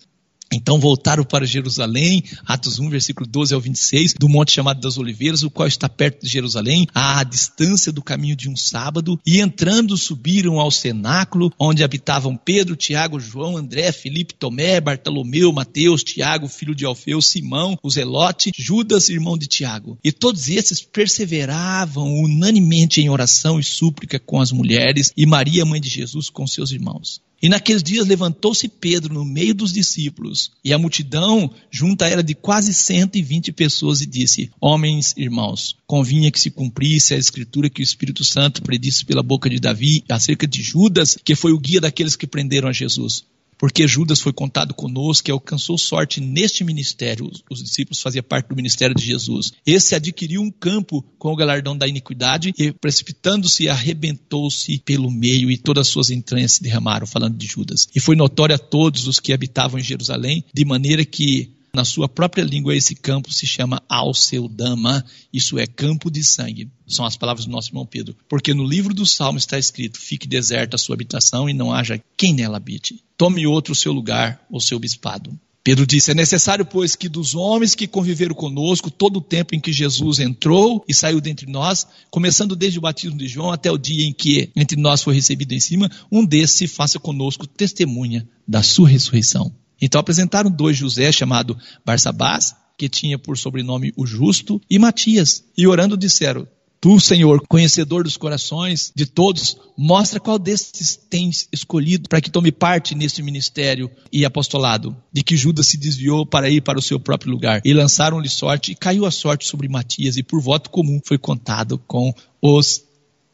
Então 0.51 0.79
voltaram 0.79 1.23
para 1.23 1.45
Jerusalém, 1.45 2.23
Atos 2.45 2.79
1, 2.79 2.89
versículo 2.89 3.27
12 3.27 3.53
ao 3.53 3.59
26, 3.59 4.13
do 4.13 4.29
monte 4.29 4.51
chamado 4.51 4.79
das 4.79 4.97
Oliveiras, 4.97 5.43
o 5.43 5.49
qual 5.49 5.67
está 5.67 5.89
perto 5.89 6.23
de 6.23 6.31
Jerusalém, 6.31 6.87
à 6.93 7.23
distância 7.23 7.91
do 7.91 8.01
caminho 8.01 8.35
de 8.35 8.49
um 8.49 8.55
sábado, 8.55 9.19
e 9.25 9.39
entrando 9.39 9.97
subiram 9.97 10.59
ao 10.59 10.71
cenáculo, 10.71 11.51
onde 11.59 11.83
habitavam 11.83 12.37
Pedro, 12.37 12.75
Tiago, 12.75 13.19
João, 13.19 13.57
André, 13.57 13.91
Felipe, 13.91 14.33
Tomé, 14.33 14.79
Bartolomeu, 14.79 15.51
Mateus, 15.51 16.03
Tiago, 16.03 16.47
filho 16.47 16.75
de 16.75 16.85
Alfeu, 16.85 17.21
Simão, 17.21 17.77
o 17.81 17.89
Zelote, 17.89 18.51
Judas, 18.55 19.09
irmão 19.09 19.37
de 19.37 19.47
Tiago. 19.47 19.97
E 20.03 20.11
todos 20.11 20.47
esses 20.47 20.81
perseveravam 20.81 22.13
unanimemente 22.13 23.01
em 23.01 23.09
oração 23.09 23.59
e 23.59 23.63
súplica 23.63 24.19
com 24.19 24.39
as 24.39 24.51
mulheres, 24.51 25.11
e 25.17 25.25
Maria, 25.25 25.65
mãe 25.65 25.81
de 25.81 25.89
Jesus, 25.89 26.29
com 26.29 26.45
seus 26.45 26.71
irmãos. 26.71 27.21
E 27.41 27.49
naqueles 27.49 27.83
dias 27.83 28.07
levantou-se 28.07 28.67
Pedro 28.67 29.13
no 29.13 29.25
meio 29.25 29.53
dos 29.53 29.73
discípulos, 29.73 30.51
e 30.63 30.73
a 30.73 30.77
multidão 30.77 31.51
junta 31.69 32.07
era 32.07 32.23
de 32.23 32.33
quase 32.33 32.73
120 32.73 33.51
pessoas, 33.51 34.01
e 34.01 34.05
disse: 34.05 34.49
Homens, 34.59 35.13
irmãos, 35.17 35.75
convinha 35.85 36.31
que 36.31 36.39
se 36.39 36.49
cumprisse 36.49 37.13
a 37.13 37.17
escritura 37.17 37.69
que 37.69 37.81
o 37.81 37.83
Espírito 37.83 38.23
Santo 38.23 38.61
predisse 38.61 39.05
pela 39.05 39.21
boca 39.21 39.49
de 39.49 39.59
Davi 39.59 40.03
acerca 40.09 40.47
de 40.47 40.61
Judas, 40.61 41.17
que 41.23 41.35
foi 41.35 41.51
o 41.51 41.59
guia 41.59 41.81
daqueles 41.81 42.15
que 42.15 42.25
prenderam 42.25 42.69
a 42.69 42.73
Jesus. 42.73 43.25
Porque 43.57 43.87
Judas 43.87 44.21
foi 44.21 44.33
contado 44.33 44.73
conosco 44.73 45.29
e 45.29 45.31
alcançou 45.31 45.77
sorte 45.77 46.21
neste 46.21 46.63
ministério. 46.63 47.29
Os, 47.31 47.43
os 47.49 47.63
discípulos 47.63 48.01
faziam 48.01 48.23
parte 48.23 48.47
do 48.47 48.55
ministério 48.55 48.95
de 48.95 49.05
Jesus. 49.05 49.53
Esse 49.65 49.95
adquiriu 49.95 50.41
um 50.41 50.51
campo 50.51 51.03
com 51.17 51.31
o 51.31 51.35
galardão 51.35 51.77
da 51.77 51.87
iniquidade 51.87 52.53
e, 52.57 52.71
precipitando-se, 52.71 53.69
arrebentou-se 53.69 54.79
pelo 54.85 55.09
meio 55.09 55.49
e 55.49 55.57
todas 55.57 55.87
as 55.87 55.93
suas 55.93 56.09
entranhas 56.09 56.53
se 56.53 56.63
derramaram, 56.63 57.07
falando 57.07 57.37
de 57.37 57.47
Judas. 57.47 57.87
E 57.95 57.99
foi 57.99 58.15
notório 58.15 58.55
a 58.55 58.59
todos 58.59 59.07
os 59.07 59.19
que 59.19 59.33
habitavam 59.33 59.79
em 59.79 59.83
Jerusalém, 59.83 60.43
de 60.53 60.65
maneira 60.65 61.05
que 61.05 61.54
na 61.75 61.85
sua 61.85 62.09
própria 62.09 62.43
língua, 62.43 62.75
esse 62.75 62.95
campo 62.95 63.31
se 63.31 63.45
chama 63.45 63.83
Alceudama, 63.87 65.05
isso 65.31 65.59
é 65.59 65.67
campo 65.67 66.09
de 66.09 66.23
sangue. 66.23 66.69
São 66.87 67.05
as 67.05 67.17
palavras 67.17 67.45
do 67.45 67.51
nosso 67.51 67.69
irmão 67.69 67.85
Pedro. 67.85 68.15
Porque 68.27 68.53
no 68.53 68.63
livro 68.63 68.93
do 68.93 69.05
Salmo 69.05 69.37
está 69.37 69.59
escrito: 69.59 69.99
Fique 69.99 70.27
deserta 70.27 70.75
a 70.75 70.79
sua 70.79 70.95
habitação 70.95 71.49
e 71.49 71.53
não 71.53 71.71
haja 71.71 72.01
quem 72.17 72.33
nela 72.33 72.57
habite. 72.57 73.03
Tome 73.17 73.45
outro 73.45 73.73
o 73.73 73.75
seu 73.75 73.91
lugar, 73.91 74.43
o 74.49 74.59
seu 74.59 74.79
bispado. 74.79 75.37
Pedro 75.65 75.87
disse: 75.87 76.11
É 76.11 76.13
necessário, 76.13 76.63
pois, 76.63 76.95
que 76.95 77.09
dos 77.09 77.33
homens 77.33 77.73
que 77.73 77.87
conviveram 77.87 78.35
conosco 78.35 78.91
todo 78.91 79.17
o 79.17 79.21
tempo 79.21 79.55
em 79.55 79.59
que 79.59 79.73
Jesus 79.73 80.19
entrou 80.19 80.85
e 80.87 80.93
saiu 80.93 81.19
dentre 81.19 81.47
nós, 81.47 81.87
começando 82.11 82.55
desde 82.55 82.77
o 82.77 82.81
batismo 82.83 83.17
de 83.17 83.27
João 83.27 83.51
até 83.51 83.71
o 83.71 83.77
dia 83.77 84.05
em 84.05 84.13
que 84.13 84.49
entre 84.55 84.79
nós 84.79 85.01
foi 85.01 85.15
recebido 85.15 85.53
em 85.53 85.59
cima, 85.59 85.89
um 86.11 86.23
desses 86.23 86.57
se 86.57 86.67
faça 86.67 86.99
conosco 86.99 87.47
testemunha 87.47 88.27
da 88.47 88.61
sua 88.61 88.87
ressurreição. 88.87 89.51
Então 89.81 89.99
apresentaram 89.99 90.49
dois 90.49 90.77
José, 90.77 91.11
chamado 91.11 91.57
Barsabás, 91.85 92.55
que 92.77 92.89
tinha 92.89 93.17
por 93.17 93.37
sobrenome 93.37 93.93
o 93.95 94.05
Justo, 94.05 94.61
e 94.69 94.77
Matias. 94.77 95.43
E 95.57 95.67
orando 95.67 95.97
disseram: 95.97 96.47
Tu, 96.85 96.99
Senhor, 96.99 97.41
conhecedor 97.47 98.03
dos 98.03 98.17
corações 98.17 98.91
de 98.95 99.05
todos, 99.05 99.57
mostra 99.77 100.19
qual 100.19 100.37
destes 100.37 100.95
tens 100.95 101.47
escolhido 101.51 102.07
para 102.07 102.21
que 102.21 102.29
tome 102.29 102.51
parte 102.51 102.93
neste 102.93 103.23
ministério 103.23 103.89
e 104.11 104.23
apostolado, 104.23 104.95
de 105.11 105.23
que 105.23 105.35
Judas 105.35 105.67
se 105.67 105.77
desviou 105.77 106.25
para 106.25 106.49
ir 106.49 106.61
para 106.61 106.77
o 106.77 106.81
seu 106.81 106.99
próprio 106.99 107.31
lugar. 107.31 107.61
E 107.65 107.73
lançaram-lhe 107.73 108.29
sorte, 108.29 108.71
e 108.71 108.75
caiu 108.75 109.05
a 109.05 109.11
sorte 109.11 109.47
sobre 109.47 109.67
Matias, 109.67 110.17
e 110.17 110.23
por 110.23 110.39
voto 110.39 110.69
comum 110.69 110.99
foi 111.03 111.17
contado 111.17 111.77
com 111.87 112.13
os 112.41 112.83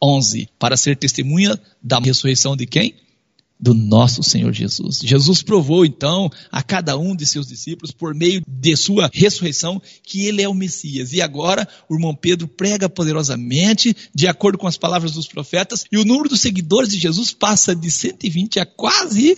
onze, 0.02 0.48
para 0.58 0.78
ser 0.78 0.96
testemunha 0.96 1.60
da 1.84 2.00
ressurreição 2.00 2.56
de 2.56 2.66
quem? 2.66 2.96
Do 3.62 3.76
nosso 3.76 4.24
Senhor 4.24 4.52
Jesus. 4.52 5.00
Jesus 5.04 5.44
provou 5.44 5.86
então 5.86 6.32
a 6.52 6.64
cada 6.64 6.98
um 6.98 7.16
de 7.16 7.28
seus 7.28 7.48
discípulos, 7.48 7.92
por 7.92 8.16
meio 8.16 8.42
de 8.48 8.76
sua 8.76 9.10
ressurreição, 9.14 9.80
que 10.04 10.26
ele 10.26 10.42
é 10.42 10.50
o 10.50 10.54
Messias. 10.54 11.14
E 11.14 11.22
agora 11.22 11.68
o 11.88 11.94
irmão 11.94 12.16
Pedro 12.16 12.48
prega 12.48 12.90
poderosamente, 12.90 13.96
de 14.16 14.28
acordo 14.28 14.58
com 14.58 14.66
as 14.66 14.78
palavras 14.78 15.12
dos 15.12 15.28
profetas, 15.28 15.86
e 15.92 15.98
o 15.98 16.06
número 16.06 16.30
dos 16.30 16.42
seguidores 16.42 16.90
de 16.90 16.98
Jesus 16.98 17.32
passa 17.32 17.76
de 17.76 17.92
120 17.92 18.60
a 18.60 18.66
quase. 18.66 19.38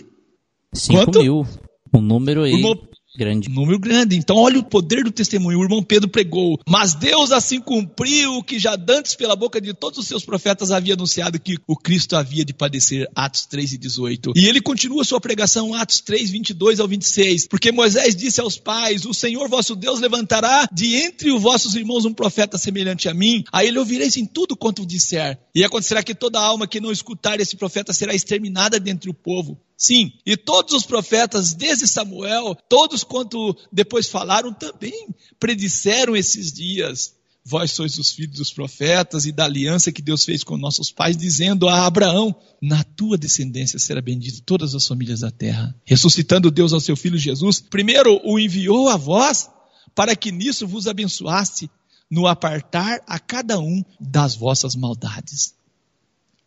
5 0.72 1.04
Quanto? 1.04 1.20
mil. 1.20 1.46
Um 1.92 2.00
número 2.00 2.42
aí 2.42 2.54
O 2.54 2.56
irmão 2.56 2.76
grande. 3.16 3.48
Número 3.48 3.78
grande. 3.78 4.16
Então, 4.16 4.36
olha 4.36 4.58
o 4.58 4.64
poder 4.64 5.04
do 5.04 5.10
testemunho. 5.10 5.58
O 5.58 5.62
irmão 5.62 5.82
Pedro 5.82 6.08
pregou. 6.08 6.58
Mas 6.68 6.94
Deus 6.94 7.32
assim 7.32 7.60
cumpriu 7.60 8.34
o 8.34 8.42
que 8.42 8.58
já 8.58 8.76
dantes 8.76 9.14
pela 9.14 9.36
boca 9.36 9.60
de 9.60 9.72
todos 9.72 9.98
os 9.98 10.06
seus 10.06 10.24
profetas 10.24 10.70
havia 10.70 10.94
anunciado 10.94 11.38
que 11.38 11.56
o 11.66 11.76
Cristo 11.76 12.16
havia 12.16 12.44
de 12.44 12.52
padecer. 12.52 13.08
Atos 13.14 13.46
3 13.46 13.74
e 13.74 13.78
18. 13.78 14.32
E 14.36 14.46
ele 14.46 14.60
continua 14.60 15.04
sua 15.04 15.20
pregação, 15.20 15.74
Atos 15.74 16.00
3, 16.00 16.30
22 16.30 16.80
ao 16.80 16.88
26. 16.88 17.46
Porque 17.48 17.70
Moisés 17.72 18.16
disse 18.16 18.40
aos 18.40 18.58
pais: 18.58 19.04
O 19.04 19.14
Senhor 19.14 19.48
vosso 19.48 19.76
Deus 19.76 20.00
levantará 20.00 20.68
de 20.72 20.96
entre 20.96 21.30
os 21.30 21.40
vossos 21.40 21.74
irmãos 21.74 22.04
um 22.04 22.12
profeta 22.12 22.58
semelhante 22.58 23.08
a 23.08 23.14
mim. 23.14 23.44
A 23.52 23.64
ele 23.64 23.78
ouvireis 23.78 24.16
em 24.16 24.26
tudo 24.26 24.56
quanto 24.56 24.86
disser. 24.86 25.38
E 25.54 25.62
acontecerá 25.62 26.02
que 26.02 26.14
toda 26.14 26.40
alma 26.40 26.66
que 26.66 26.80
não 26.80 26.90
escutar 26.90 27.40
esse 27.40 27.56
profeta 27.56 27.92
será 27.92 28.14
exterminada 28.14 28.80
dentre 28.80 29.08
o 29.08 29.14
povo. 29.14 29.58
Sim, 29.76 30.12
e 30.24 30.36
todos 30.36 30.72
os 30.72 30.84
profetas, 30.84 31.52
desde 31.52 31.86
Samuel, 31.86 32.56
todos 32.68 33.02
quanto 33.02 33.56
depois 33.72 34.08
falaram, 34.08 34.52
também 34.52 35.08
predisseram 35.38 36.14
esses 36.14 36.52
dias. 36.52 37.14
Vós 37.44 37.72
sois 37.72 37.98
os 37.98 38.10
filhos 38.10 38.38
dos 38.38 38.52
profetas 38.52 39.26
e 39.26 39.32
da 39.32 39.44
aliança 39.44 39.92
que 39.92 40.00
Deus 40.00 40.24
fez 40.24 40.42
com 40.42 40.56
nossos 40.56 40.90
pais, 40.90 41.16
dizendo 41.16 41.68
a 41.68 41.84
Abraão: 41.84 42.34
Na 42.62 42.82
tua 42.82 43.18
descendência 43.18 43.78
será 43.78 44.00
bendito 44.00 44.40
todas 44.42 44.74
as 44.74 44.86
famílias 44.86 45.20
da 45.20 45.30
terra. 45.30 45.74
Ressuscitando 45.84 46.50
Deus 46.50 46.72
ao 46.72 46.80
seu 46.80 46.96
filho 46.96 47.18
Jesus, 47.18 47.60
primeiro 47.60 48.18
o 48.24 48.38
enviou 48.38 48.88
a 48.88 48.96
vós, 48.96 49.50
para 49.94 50.16
que 50.16 50.32
nisso 50.32 50.66
vos 50.66 50.86
abençoasse, 50.86 51.68
no 52.10 52.26
apartar 52.26 53.02
a 53.06 53.18
cada 53.18 53.58
um 53.60 53.84
das 54.00 54.34
vossas 54.34 54.74
maldades. 54.74 55.54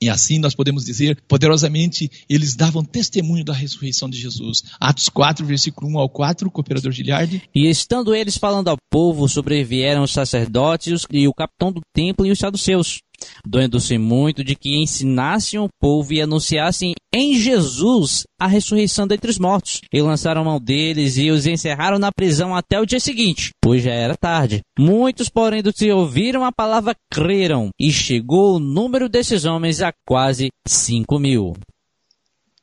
E 0.02 0.10
assim 0.10 0.40
nós 0.40 0.54
podemos 0.54 0.86
dizer, 0.86 1.18
poderosamente, 1.28 2.10
eles 2.30 2.56
davam 2.56 2.84
testemunho 2.84 3.44
da 3.44 3.54
ressurreição 3.54 4.10
de 4.10 4.20
Jesus. 4.20 4.64
Atos 4.80 5.10
4, 5.10 5.46
versículo 5.46 5.90
1 5.92 5.98
ao 5.98 6.10
4, 6.10 6.52
cooperador 6.52 6.92
Giliardi. 6.92 7.42
E 7.54 7.68
estando 7.70 8.14
eles 8.14 8.38
falando 8.38 8.68
ao 8.68 8.78
povo, 8.98 9.30
sobrevieram 9.30 10.02
os 10.02 10.12
sacerdotes 10.12 11.06
e 11.12 11.28
o 11.28 11.34
capitão 11.34 11.72
do 11.72 11.82
templo 11.94 12.26
e 12.26 12.32
os 12.32 12.40
saduceus, 12.40 12.98
doendo-se 13.46 13.96
muito 13.96 14.44
de 14.44 14.56
que 14.56 14.76
ensinassem 14.76 15.60
o 15.60 15.70
povo 15.80 16.14
e 16.14 16.20
anunciassem 16.20 16.96
em 17.14 17.36
Jesus 17.36 18.24
a 18.42 18.48
ressurreição 18.48 19.06
dentre 19.06 19.30
os 19.30 19.38
mortos. 19.38 19.82
E 19.94 20.02
lançaram 20.02 20.44
mão 20.44 20.60
deles 20.60 21.16
e 21.16 21.30
os 21.30 21.46
encerraram 21.46 22.00
na 22.00 22.12
prisão 22.12 22.56
até 22.56 22.82
o 22.82 22.88
dia 22.88 23.00
seguinte, 23.00 23.52
pois 23.62 23.84
já 23.84 23.94
era 23.94 24.18
tarde. 24.18 24.62
Muitos, 24.80 25.30
porém, 25.30 25.62
dos 25.62 25.76
que 25.76 25.92
ouviram 25.92 26.44
a 26.44 26.52
palavra 26.52 26.96
creram, 27.12 27.70
e 27.80 27.92
chegou 27.92 28.56
o 28.56 28.60
número 28.60 29.08
desses 29.08 29.46
homens 29.46 29.80
a 29.80 29.94
quase 30.08 30.50
cinco 30.68 31.20
mil. 31.20 31.54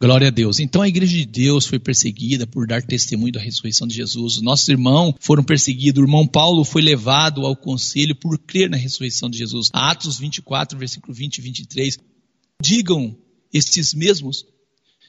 Glória 0.05 0.29
a 0.29 0.31
Deus. 0.31 0.59
Então 0.59 0.83
a 0.83 0.89
igreja 0.89 1.17
de 1.17 1.25
Deus 1.25 1.65
foi 1.65 1.79
perseguida 1.79 2.47
por 2.47 2.67
dar 2.67 2.83
testemunho 2.83 3.33
da 3.33 3.41
ressurreição 3.41 3.89
de 3.89 3.95
Jesus. 3.95 4.37
Os 4.37 4.43
nossos 4.43 4.69
irmãos 4.69 5.15
foram 5.19 5.43
perseguidos. 5.43 5.99
O 6.03 6.05
irmão 6.05 6.27
Paulo 6.27 6.63
foi 6.63 6.83
levado 6.83 7.47
ao 7.47 7.57
conselho 7.57 8.15
por 8.15 8.39
crer 8.39 8.69
na 8.69 8.77
ressurreição 8.77 9.31
de 9.31 9.39
Jesus. 9.39 9.71
Atos 9.73 10.19
24, 10.19 10.79
versículo 10.79 11.15
20 11.15 11.39
e 11.39 11.41
23. 11.41 11.99
Digam 12.61 13.17
estes 13.51 13.95
mesmos 13.95 14.45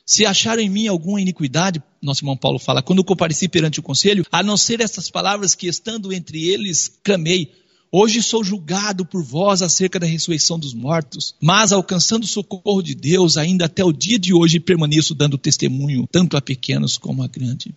se 0.05 0.25
acharam 0.25 0.61
em 0.61 0.69
mim 0.69 0.87
alguma 0.87 1.19
iniquidade, 1.19 1.83
nosso 2.01 2.21
irmão 2.21 2.37
Paulo 2.37 2.57
fala, 2.57 2.81
quando 2.81 3.03
compareci 3.03 3.49
perante 3.49 3.81
o 3.81 3.83
conselho, 3.83 4.23
a 4.31 4.43
não 4.43 4.55
ser 4.55 4.79
estas 4.79 5.09
palavras 5.09 5.55
que 5.55 5.67
estando 5.67 6.13
entre 6.13 6.47
eles, 6.47 6.87
clamei, 7.03 7.51
Hoje 7.91 8.21
sou 8.21 8.43
julgado 8.43 9.05
por 9.05 9.23
vós 9.23 9.61
acerca 9.61 9.99
da 9.99 10.05
ressurreição 10.05 10.59
dos 10.59 10.73
mortos, 10.73 11.35
mas 11.41 11.71
alcançando 11.71 12.23
o 12.23 12.27
socorro 12.27 12.81
de 12.81 12.93
Deus, 12.93 13.37
ainda 13.37 13.65
até 13.65 13.83
o 13.83 13.93
dia 13.93 14.19
de 14.19 14.33
hoje 14.33 14.59
permaneço 14.59 15.15
dando 15.15 15.37
testemunho, 15.37 16.07
tanto 16.11 16.35
a 16.35 16.41
pequenos 16.41 16.97
como 16.97 17.23
a 17.23 17.27
grandes. 17.27 17.71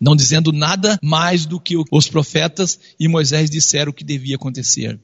Não 0.00 0.14
dizendo 0.14 0.52
nada 0.52 0.98
mais 1.02 1.46
do 1.46 1.58
que 1.58 1.74
os 1.90 2.08
profetas 2.08 2.78
e 3.00 3.08
Moisés 3.08 3.50
disseram 3.50 3.92
que 3.92 4.04
devia 4.04 4.36
acontecer. 4.36 5.00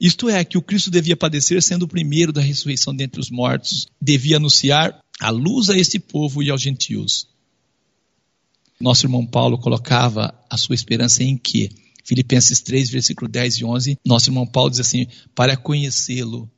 Isto 0.00 0.28
é, 0.28 0.44
que 0.44 0.58
o 0.58 0.62
Cristo 0.62 0.90
devia 0.90 1.16
padecer 1.16 1.62
sendo 1.62 1.84
o 1.84 1.88
primeiro 1.88 2.32
da 2.32 2.40
ressurreição 2.40 2.94
dentre 2.94 3.20
os 3.20 3.30
mortos, 3.30 3.86
devia 4.00 4.36
anunciar 4.36 5.00
a 5.18 5.30
luz 5.30 5.70
a 5.70 5.76
este 5.76 5.98
povo 5.98 6.42
e 6.42 6.50
aos 6.50 6.60
gentios. 6.60 7.28
Nosso 8.78 9.06
irmão 9.06 9.24
Paulo 9.24 9.56
colocava 9.56 10.34
a 10.50 10.58
sua 10.58 10.74
esperança 10.74 11.22
em 11.22 11.38
quê? 11.38 11.70
Filipenses 12.06 12.60
3, 12.60 12.88
versículo 12.90 13.28
10 13.28 13.56
e 13.56 13.64
11, 13.64 13.98
nosso 14.06 14.30
irmão 14.30 14.46
Paulo 14.46 14.70
diz 14.70 14.80
assim: 14.80 15.06
para 15.34 15.56
conhecê-lo 15.56 16.48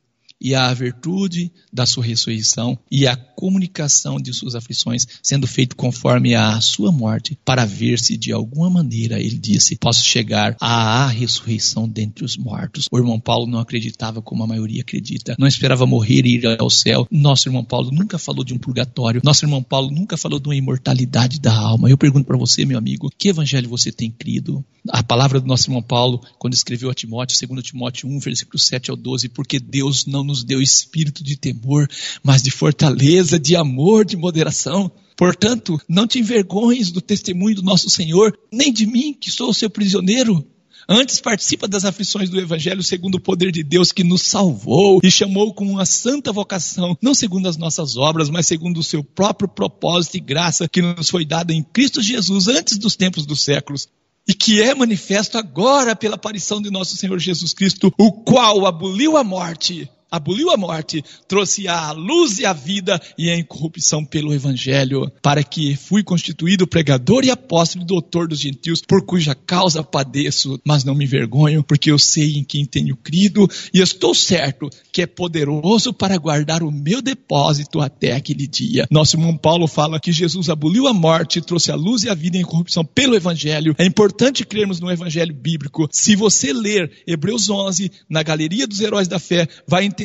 e 0.41 0.55
a 0.55 0.73
virtude 0.73 1.51
da 1.71 1.85
sua 1.85 2.03
ressurreição 2.03 2.77
e 2.89 3.07
a 3.07 3.15
comunicação 3.15 4.17
de 4.17 4.33
suas 4.33 4.55
aflições, 4.55 5.05
sendo 5.21 5.47
feito 5.47 5.75
conforme 5.75 6.35
a 6.35 6.59
sua 6.61 6.91
morte, 6.91 7.37
para 7.45 7.65
ver 7.65 7.99
se 7.99 8.17
de 8.17 8.31
alguma 8.31 8.69
maneira, 8.69 9.19
ele 9.19 9.37
disse, 9.37 9.77
posso 9.77 10.03
chegar 10.03 10.55
à 10.59 11.07
ressurreição 11.07 11.87
dentre 11.87 12.25
os 12.25 12.37
mortos. 12.37 12.87
O 12.91 12.97
irmão 12.97 13.19
Paulo 13.19 13.47
não 13.47 13.59
acreditava 13.59 14.21
como 14.21 14.43
a 14.43 14.47
maioria 14.47 14.81
acredita, 14.81 15.35
não 15.39 15.47
esperava 15.47 15.85
morrer 15.85 16.25
e 16.25 16.35
ir 16.35 16.59
ao 16.59 16.69
céu. 16.69 17.07
Nosso 17.09 17.47
irmão 17.47 17.63
Paulo 17.63 17.91
nunca 17.91 18.17
falou 18.17 18.43
de 18.43 18.53
um 18.53 18.57
purgatório, 18.57 19.21
nosso 19.23 19.45
irmão 19.45 19.63
Paulo 19.63 19.89
nunca 19.91 20.17
falou 20.17 20.39
de 20.39 20.47
uma 20.47 20.55
imortalidade 20.55 21.39
da 21.39 21.55
alma. 21.55 21.89
Eu 21.89 21.97
pergunto 21.97 22.25
para 22.25 22.37
você, 22.37 22.65
meu 22.65 22.77
amigo, 22.77 23.09
que 23.17 23.29
evangelho 23.29 23.69
você 23.69 23.91
tem 23.91 24.11
crido? 24.11 24.63
A 24.89 25.03
palavra 25.03 25.39
do 25.39 25.47
nosso 25.47 25.69
irmão 25.69 25.81
Paulo, 25.81 26.21
quando 26.37 26.53
escreveu 26.53 26.89
a 26.89 26.93
Timóteo, 26.93 27.37
2 27.47 27.63
Timóteo 27.63 28.09
1, 28.09 28.19
versículo 28.19 28.57
7 28.57 28.89
ao 28.89 28.97
12, 28.97 29.29
porque 29.29 29.59
Deus 29.59 30.05
não 30.05 30.23
nos 30.29 30.43
deu 30.43 30.61
espírito 30.61 31.23
de 31.23 31.35
temor, 31.35 31.89
mas 32.23 32.41
de 32.41 32.51
fortaleza, 32.51 33.39
de 33.39 33.55
amor, 33.55 34.05
de 34.05 34.15
moderação. 34.15 34.91
Portanto, 35.17 35.79
não 35.89 36.07
te 36.07 36.19
envergonhes 36.19 36.91
do 36.91 37.01
testemunho 37.01 37.55
do 37.55 37.63
nosso 37.63 37.89
Senhor, 37.89 38.37
nem 38.51 38.71
de 38.71 38.85
mim, 38.85 39.13
que 39.13 39.29
sou 39.29 39.49
o 39.49 39.53
seu 39.53 39.69
prisioneiro. 39.69 40.45
Antes 40.87 41.19
participa 41.19 41.67
das 41.67 41.85
aflições 41.85 42.29
do 42.29 42.39
Evangelho 42.39 42.81
segundo 42.81 43.15
o 43.15 43.21
poder 43.21 43.51
de 43.51 43.61
Deus 43.63 43.91
que 43.91 44.03
nos 44.03 44.23
salvou 44.23 44.99
e 45.03 45.11
chamou 45.11 45.53
com 45.53 45.65
uma 45.69 45.85
santa 45.85 46.31
vocação, 46.31 46.97
não 46.99 47.13
segundo 47.13 47.47
as 47.47 47.57
nossas 47.57 47.95
obras, 47.95 48.29
mas 48.29 48.47
segundo 48.47 48.79
o 48.79 48.83
seu 48.83 49.03
próprio 49.03 49.47
propósito 49.47 50.17
e 50.17 50.19
graça 50.19 50.67
que 50.67 50.81
nos 50.81 51.09
foi 51.09 51.25
dada 51.25 51.53
em 51.53 51.61
Cristo 51.61 52.01
Jesus 52.01 52.47
antes 52.47 52.77
dos 52.77 52.95
tempos 52.95 53.25
dos 53.25 53.41
séculos 53.41 53.87
e 54.27 54.33
que 54.33 54.61
é 54.61 54.73
manifesto 54.73 55.37
agora 55.37 55.95
pela 55.95 56.15
aparição 56.15 56.61
de 56.61 56.69
nosso 56.69 56.95
Senhor 56.95 57.19
Jesus 57.19 57.51
Cristo, 57.51 57.91
o 57.97 58.11
qual 58.11 58.65
aboliu 58.65 59.17
a 59.17 59.23
morte 59.23 59.89
aboliu 60.11 60.49
a 60.49 60.57
morte, 60.57 61.03
trouxe 61.27 61.67
a 61.67 61.91
luz 61.91 62.39
e 62.39 62.45
a 62.45 62.53
vida 62.53 62.99
e 63.17 63.29
a 63.29 63.37
incorrupção 63.37 64.03
pelo 64.03 64.33
Evangelho, 64.33 65.11
para 65.21 65.43
que 65.43 65.75
fui 65.75 66.03
constituído 66.03 66.67
pregador 66.67 67.23
e 67.23 67.29
apóstolo 67.29 67.83
e 67.83 67.87
doutor 67.87 68.27
dos 68.27 68.39
gentios, 68.39 68.81
por 68.81 69.05
cuja 69.05 69.35
causa 69.35 69.83
padeço, 69.83 70.59
mas 70.65 70.83
não 70.83 70.95
me 70.95 71.05
envergonho, 71.05 71.63
porque 71.63 71.91
eu 71.91 71.99
sei 71.99 72.37
em 72.37 72.43
quem 72.43 72.65
tenho 72.65 72.95
crido 72.95 73.47
e 73.73 73.79
estou 73.79 74.15
certo 74.15 74.69
que 74.91 75.01
é 75.01 75.07
poderoso 75.07 75.93
para 75.93 76.17
guardar 76.17 76.63
o 76.63 76.71
meu 76.71 77.01
depósito 77.01 77.79
até 77.79 78.13
aquele 78.13 78.47
dia. 78.47 78.87
Nosso 78.89 79.15
irmão 79.15 79.37
Paulo 79.37 79.67
fala 79.67 79.99
que 79.99 80.11
Jesus 80.11 80.49
aboliu 80.49 80.87
a 80.87 80.93
morte, 80.93 81.41
trouxe 81.41 81.71
a 81.71 81.75
luz 81.75 82.03
e 82.03 82.09
a 82.09 82.13
vida 82.13 82.37
e 82.37 82.39
a 82.39 82.43
incorrupção 82.43 82.83
pelo 82.83 83.15
Evangelho. 83.15 83.75
É 83.77 83.85
importante 83.85 84.45
crermos 84.45 84.79
no 84.79 84.91
Evangelho 84.91 85.33
bíblico. 85.33 85.87
Se 85.91 86.15
você 86.15 86.51
ler 86.51 86.91
Hebreus 87.05 87.49
11 87.49 87.91
na 88.09 88.23
Galeria 88.23 88.67
dos 88.67 88.79
Heróis 88.79 89.07
da 89.07 89.19
Fé, 89.19 89.47
vai 89.67 89.85
entender 89.85 89.98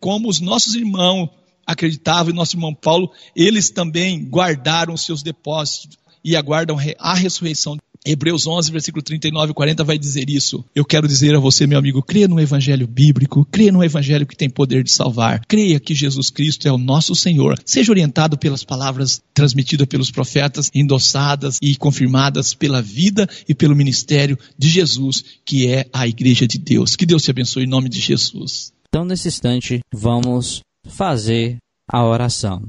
como 0.00 0.28
os 0.28 0.40
nossos 0.40 0.74
irmãos 0.74 1.28
acreditavam, 1.66 2.32
e 2.32 2.34
nosso 2.34 2.56
irmão 2.56 2.74
Paulo, 2.74 3.12
eles 3.36 3.68
também 3.68 4.24
guardaram 4.24 4.96
seus 4.96 5.22
depósitos 5.22 5.98
e 6.24 6.34
aguardam 6.34 6.78
a 6.98 7.14
ressurreição. 7.14 7.76
Hebreus 8.06 8.46
11, 8.46 8.70
versículo 8.72 9.02
39 9.02 9.50
e 9.50 9.54
40 9.54 9.84
vai 9.84 9.98
dizer 9.98 10.30
isso. 10.30 10.64
Eu 10.74 10.84
quero 10.84 11.06
dizer 11.06 11.34
a 11.34 11.38
você, 11.38 11.66
meu 11.66 11.78
amigo, 11.78 12.02
creia 12.02 12.28
no 12.28 12.40
evangelho 12.40 12.86
bíblico, 12.86 13.46
creia 13.50 13.72
no 13.72 13.84
evangelho 13.84 14.26
que 14.26 14.36
tem 14.36 14.48
poder 14.48 14.82
de 14.82 14.90
salvar, 14.90 15.44
creia 15.46 15.78
que 15.78 15.94
Jesus 15.94 16.30
Cristo 16.30 16.66
é 16.66 16.72
o 16.72 16.78
nosso 16.78 17.14
Senhor. 17.14 17.60
Seja 17.66 17.92
orientado 17.92 18.38
pelas 18.38 18.64
palavras 18.64 19.20
transmitidas 19.34 19.86
pelos 19.86 20.10
profetas, 20.10 20.70
endossadas 20.74 21.58
e 21.60 21.76
confirmadas 21.76 22.54
pela 22.54 22.80
vida 22.80 23.28
e 23.48 23.54
pelo 23.54 23.76
ministério 23.76 24.38
de 24.56 24.68
Jesus, 24.68 25.22
que 25.44 25.66
é 25.66 25.86
a 25.92 26.06
igreja 26.06 26.46
de 26.46 26.58
Deus. 26.58 26.96
Que 26.96 27.04
Deus 27.04 27.22
te 27.22 27.30
abençoe 27.30 27.64
em 27.64 27.68
nome 27.68 27.88
de 27.88 28.00
Jesus. 28.00 28.72
Então, 28.90 29.04
nesse 29.04 29.28
instante, 29.28 29.80
vamos 29.92 30.62
fazer 30.86 31.58
a 31.92 32.02
oração. 32.02 32.62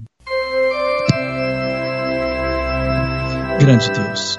Grande 3.57 3.89
Deus, 3.89 4.37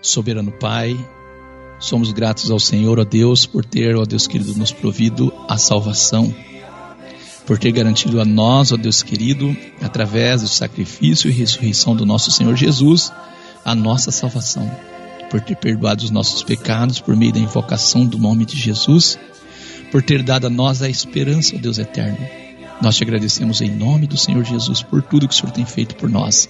soberano 0.00 0.52
Pai, 0.52 0.96
somos 1.80 2.12
gratos 2.12 2.48
ao 2.52 2.60
Senhor, 2.60 3.00
ó 3.00 3.04
Deus, 3.04 3.44
por 3.44 3.64
ter, 3.64 3.96
ó 3.96 4.04
Deus 4.04 4.28
querido, 4.28 4.54
nos 4.54 4.70
provido 4.70 5.32
a 5.48 5.58
salvação, 5.58 6.32
por 7.44 7.58
ter 7.58 7.72
garantido 7.72 8.20
a 8.20 8.24
nós, 8.24 8.70
ó 8.70 8.76
Deus 8.76 9.02
querido, 9.02 9.56
através 9.82 10.42
do 10.42 10.48
sacrifício 10.48 11.28
e 11.28 11.32
ressurreição 11.32 11.96
do 11.96 12.06
nosso 12.06 12.30
Senhor 12.30 12.54
Jesus, 12.54 13.12
a 13.64 13.74
nossa 13.74 14.12
salvação, 14.12 14.70
por 15.28 15.40
ter 15.40 15.56
perdoado 15.56 16.04
os 16.04 16.10
nossos 16.12 16.44
pecados 16.44 17.00
por 17.00 17.16
meio 17.16 17.32
da 17.32 17.40
invocação 17.40 18.06
do 18.06 18.16
nome 18.16 18.44
de 18.44 18.56
Jesus, 18.56 19.18
por 19.90 20.02
ter 20.02 20.22
dado 20.22 20.46
a 20.46 20.50
nós 20.50 20.82
a 20.82 20.88
esperança, 20.88 21.56
ó 21.56 21.58
Deus 21.58 21.78
eterno. 21.78 22.18
Nós 22.80 22.96
te 22.96 23.02
agradecemos 23.02 23.60
em 23.60 23.70
nome 23.70 24.06
do 24.06 24.16
Senhor 24.16 24.44
Jesus 24.44 24.82
por 24.82 25.02
tudo 25.02 25.26
que 25.26 25.34
o 25.34 25.36
Senhor 25.36 25.52
tem 25.52 25.64
feito 25.64 25.96
por 25.96 26.10
nós. 26.10 26.48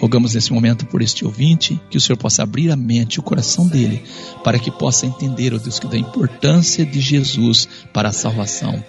Rogamos 0.00 0.34
nesse 0.34 0.52
momento 0.52 0.86
por 0.86 1.02
este 1.02 1.24
ouvinte 1.24 1.80
que 1.88 1.96
o 1.96 2.00
Senhor 2.00 2.16
possa 2.16 2.42
abrir 2.42 2.70
a 2.70 2.76
mente 2.76 3.14
e 3.14 3.20
o 3.20 3.22
coração 3.22 3.66
dele 3.66 4.02
para 4.42 4.58
que 4.58 4.70
possa 4.70 5.06
entender, 5.06 5.54
ó 5.54 5.58
Deus, 5.58 5.78
que 5.78 5.86
da 5.86 5.96
importância 5.96 6.84
de 6.84 7.00
Jesus 7.00 7.68
para 7.92 8.08
a 8.08 8.12
salvação. 8.12 8.82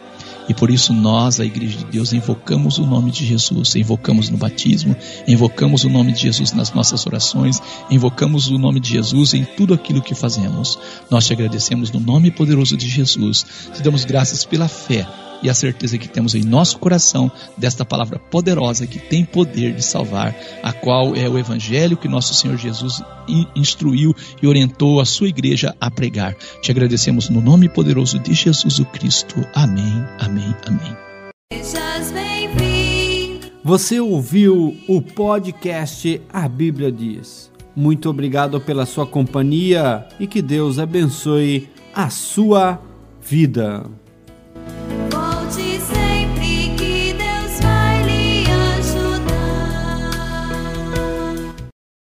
E 0.47 0.53
por 0.53 0.69
isso 0.69 0.93
nós, 0.93 1.39
a 1.39 1.45
Igreja 1.45 1.77
de 1.77 1.85
Deus, 1.85 2.13
invocamos 2.13 2.77
o 2.77 2.85
nome 2.85 3.11
de 3.11 3.25
Jesus, 3.25 3.75
invocamos 3.75 4.29
no 4.29 4.37
batismo, 4.37 4.95
invocamos 5.27 5.83
o 5.83 5.89
nome 5.89 6.13
de 6.13 6.21
Jesus 6.21 6.51
nas 6.53 6.71
nossas 6.71 7.05
orações, 7.05 7.61
invocamos 7.89 8.47
o 8.47 8.57
nome 8.57 8.79
de 8.79 8.89
Jesus 8.89 9.33
em 9.33 9.43
tudo 9.43 9.73
aquilo 9.73 10.01
que 10.01 10.13
fazemos. 10.13 10.77
Nós 11.09 11.25
te 11.25 11.33
agradecemos 11.33 11.91
no 11.91 11.99
nome 11.99 12.31
poderoso 12.31 12.77
de 12.77 12.87
Jesus, 12.87 13.45
te 13.73 13.81
damos 13.81 14.05
graças 14.05 14.45
pela 14.45 14.67
fé 14.67 15.24
e 15.45 15.49
a 15.49 15.53
certeza 15.53 15.99
que 15.99 16.09
temos 16.09 16.33
em 16.33 16.43
nosso 16.43 16.79
coração 16.79 17.31
desta 17.55 17.85
palavra 17.85 18.17
poderosa 18.17 18.87
que 18.87 18.97
tem 18.97 19.23
poder 19.23 19.75
de 19.75 19.85
salvar, 19.85 20.35
a 20.63 20.73
qual 20.73 21.15
é 21.15 21.29
o 21.29 21.37
evangelho 21.37 21.95
que 21.95 22.07
nosso 22.07 22.33
Senhor 22.33 22.57
Jesus 22.57 23.03
instruiu 23.55 24.15
e 24.41 24.47
orientou 24.47 24.99
a 24.99 25.05
sua 25.05 25.27
igreja 25.27 25.75
a 25.79 25.91
pregar. 25.91 26.33
Te 26.63 26.71
agradecemos 26.71 27.29
no 27.29 27.41
nome 27.41 27.69
poderoso 27.69 28.17
de 28.17 28.33
Jesus 28.33 28.79
o 28.79 28.85
Cristo. 28.85 29.35
Amém. 29.53 30.03
Amém. 30.19 30.55
Amém. 30.65 30.97
Você 33.63 33.99
ouviu 33.99 34.75
o 34.87 34.99
podcast 34.99 36.21
A 36.33 36.47
Bíblia 36.47 36.91
Diz. 36.91 37.51
Muito 37.75 38.09
obrigado 38.09 38.59
pela 38.59 38.87
sua 38.87 39.05
companhia 39.05 40.07
e 40.19 40.25
que 40.25 40.41
Deus 40.41 40.79
abençoe 40.79 41.69
a 41.93 42.09
sua 42.09 42.81
vida. 43.21 43.85